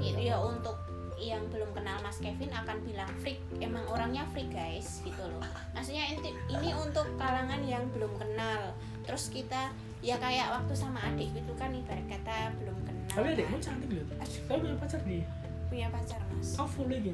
[0.00, 0.80] Itu ya untuk
[1.20, 5.42] yang belum kenal Mas Kevin akan bilang freak emang orangnya freak guys gitu loh
[5.74, 6.14] maksudnya
[6.48, 8.72] ini untuk kalangan yang belum kenal
[9.02, 12.77] terus kita ya kayak waktu sama adik gitu kan ibarat kata belum
[13.18, 13.66] tapi adikmu kan.
[13.66, 14.06] cantik loh.
[14.22, 15.26] Saya punya pacar dia
[15.68, 16.56] punya pacar mas.
[16.56, 17.12] Aku follow lagi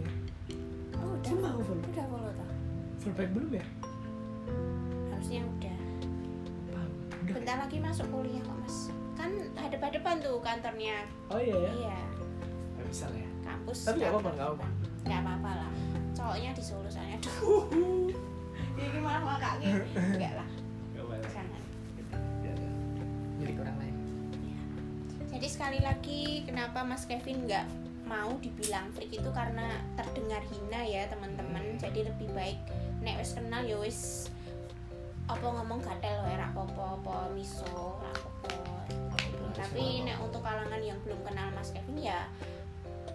[0.94, 1.26] oh udah.
[1.26, 2.48] Sumpah aku follow udah follow toh
[3.00, 3.64] follow back belum ya?
[5.10, 5.76] Harusnya udah.
[6.70, 6.90] Paham.
[7.24, 7.34] udah.
[7.34, 8.76] Bentar lagi masuk kuliah kok mas.
[9.16, 10.96] Kan hadap-hadapan tuh kantornya.
[11.32, 11.72] Oh iya ya?
[11.72, 11.98] Iya.
[12.78, 13.30] Nggak bisa lah ya.
[13.44, 14.66] Kampus tapi nggak apa-apa nggak apa
[15.04, 15.70] nggak apa-apa lah.
[16.14, 17.16] Cowoknya di Solo soalnya.
[17.16, 17.64] Aduh
[18.78, 20.48] ini gimana makanya enggak lah.
[21.00, 21.26] Apa-apa.
[21.32, 21.62] Jangan.
[22.44, 23.83] Ya, ya.
[25.44, 27.68] Jadi sekali lagi kenapa Mas Kevin nggak
[28.08, 31.76] mau dibilang freak itu karena terdengar hina ya teman-teman.
[31.76, 32.56] Jadi lebih baik
[33.04, 34.32] nek wis kenal ya wis
[35.28, 36.64] apa ngomong gatel wae ra apa
[36.96, 38.16] apa miso ra
[39.52, 42.24] Tapi nek untuk kalangan yang belum kenal Mas Kevin ya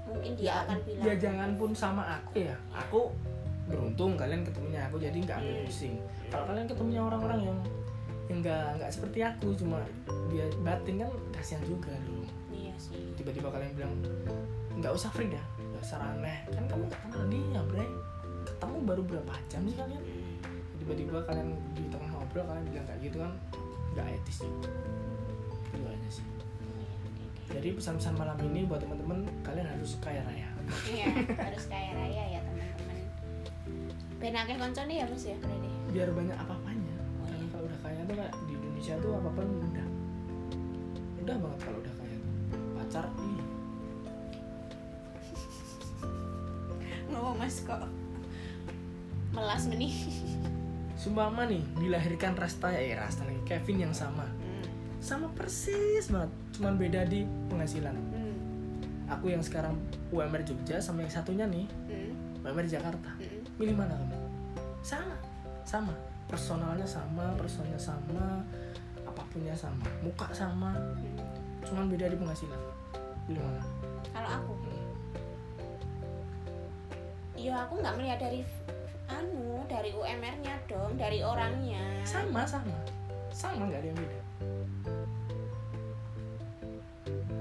[0.05, 2.53] mungkin dia akan bilang ya jangan pun sama aku ya.
[2.77, 3.09] Aku
[3.65, 5.65] beruntung kalian ketemunya aku jadi nggak ambil Hmm.
[5.65, 5.95] pusing.
[6.29, 7.57] Kalau kalian ketemunya orang-orang yang
[8.29, 9.81] yang nggak nggak seperti aku cuma
[10.29, 12.29] dia batin kan kasihan juga dulu.
[12.53, 13.13] Iya sih.
[13.17, 13.93] tiba-tiba kalian bilang
[14.77, 16.45] nggak usah free dah dasar aneh.
[16.53, 17.85] Kan kamu nggak kenal dia bre.
[18.45, 20.01] Ketemu baru berapa jam sih kalian?
[20.77, 23.33] Tiba-tiba kalian di tengah ngobrol kalian bilang kayak gitu kan
[23.97, 24.69] nggak etis juga
[25.73, 26.25] itu aja sih.
[27.49, 30.45] Jadi pesan-pesan malam ini buat teman-teman kalian harus kaya raya.
[30.85, 32.97] Iya, harus kaya raya ya teman-teman.
[34.21, 35.69] Ben akeh koncone ya Mas ya berarti.
[35.89, 36.58] biar banyak apa-apanya
[38.89, 39.87] Indonesia tuh apa-apa mudah
[41.21, 42.17] mudah banget kalau udah kaya
[42.73, 43.41] pacar ih
[47.09, 47.85] Ngomong Mas kok
[49.29, 49.93] melas menih.
[50.93, 54.65] Sumpama nih dilahirkan Rasta eh Rasta lagi Kevin yang sama Hmm.
[54.99, 58.35] sama persis banget cuman beda di penghasilan Hmm.
[59.07, 59.77] aku yang sekarang
[60.09, 62.41] UMR Jogja sama yang satunya nih Hmm.
[62.41, 63.45] UMR Jakarta Hmm.
[63.55, 64.17] milih mana kamu
[64.81, 65.13] sama
[65.61, 65.93] sama
[66.25, 68.41] personalnya sama personnya sama
[69.29, 71.21] apapunnya sama muka sama Hmm.
[71.61, 72.57] cuman beda di penghasilan
[73.29, 73.61] pilih mana
[74.09, 74.53] Kalau aku,
[77.37, 78.41] ya aku nggak melihat dari
[79.05, 81.77] anu dari UMR-nya dong, dari orangnya.
[82.01, 82.73] sama sama
[83.29, 84.19] sama nggak ada yang beda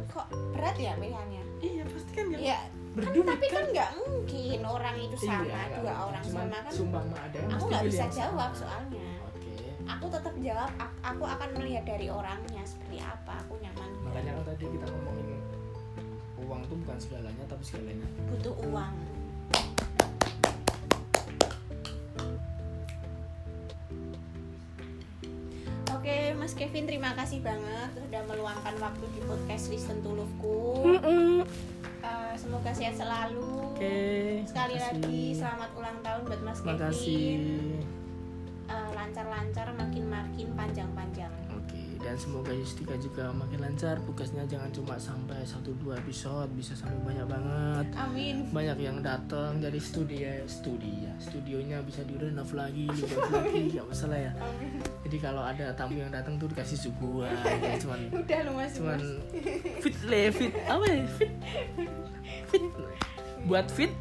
[0.08, 1.42] Kok berat ya pilihannya?
[1.58, 2.58] iya pasti kan Ya,
[2.94, 6.68] kan, tapi kan nggak mungkin orang itu sama, Iya, dua orang Cuman sama kan.
[6.70, 9.07] sumpah ada Aku nggak bisa jawab soalnya.
[9.98, 13.90] Aku tetap jawab, ak- aku akan melihat dari orangnya seperti apa, aku nyaman.
[14.00, 15.26] makanya kan tadi kita ngomongin
[16.38, 18.94] uang tuh bukan segalanya tapi segalanya butuh uang.
[25.90, 30.96] Oke, Mas Kevin terima kasih banget sudah meluangkan waktu di podcast Listen to Love-ku.
[31.98, 33.44] Eh, semoga sehat selalu.
[33.74, 33.98] oke
[34.42, 34.94] Sekali makasih.
[34.96, 36.78] lagi selamat ulang tahun buat Mas Kevin.
[36.80, 37.36] kasih
[42.18, 43.96] semoga Yustika juga makin lancar.
[44.02, 47.86] Tugasnya jangan cuma sampai satu dua episode, bisa sampai banyak banget.
[47.94, 48.50] Amin.
[48.50, 54.18] Banyak yang datang dari studio, studi ya, studionya bisa direnov lagi, dibuat lagi, nggak masalah
[54.18, 54.32] ya.
[54.36, 54.82] Amin.
[55.06, 57.30] Jadi kalau ada tamu yang datang tuh dikasih suguhan,
[57.62, 58.72] ya, cuman Udah lu Mas.
[58.74, 59.08] cuman Mas.
[59.82, 61.32] fit le fit apa ya fit
[62.50, 62.64] fit
[63.44, 63.92] buat fit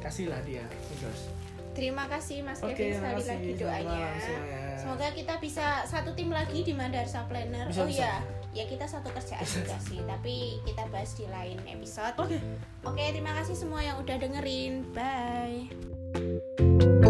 [0.00, 0.66] kasihlah dia
[0.98, 1.30] terus
[1.72, 4.08] Terima kasih Mas Kevin terima sekali lagi doanya.
[4.16, 4.65] semuanya.
[4.76, 7.72] Semoga kita bisa satu tim lagi di Mandarsa Planner.
[7.72, 8.20] Bisa, oh iya,
[8.52, 12.14] ya kita satu kerjaan juga sih, tapi kita bahas di lain episode.
[12.20, 12.38] oke
[12.84, 14.84] Oke, terima kasih semua yang udah dengerin.
[14.94, 17.04] Bye.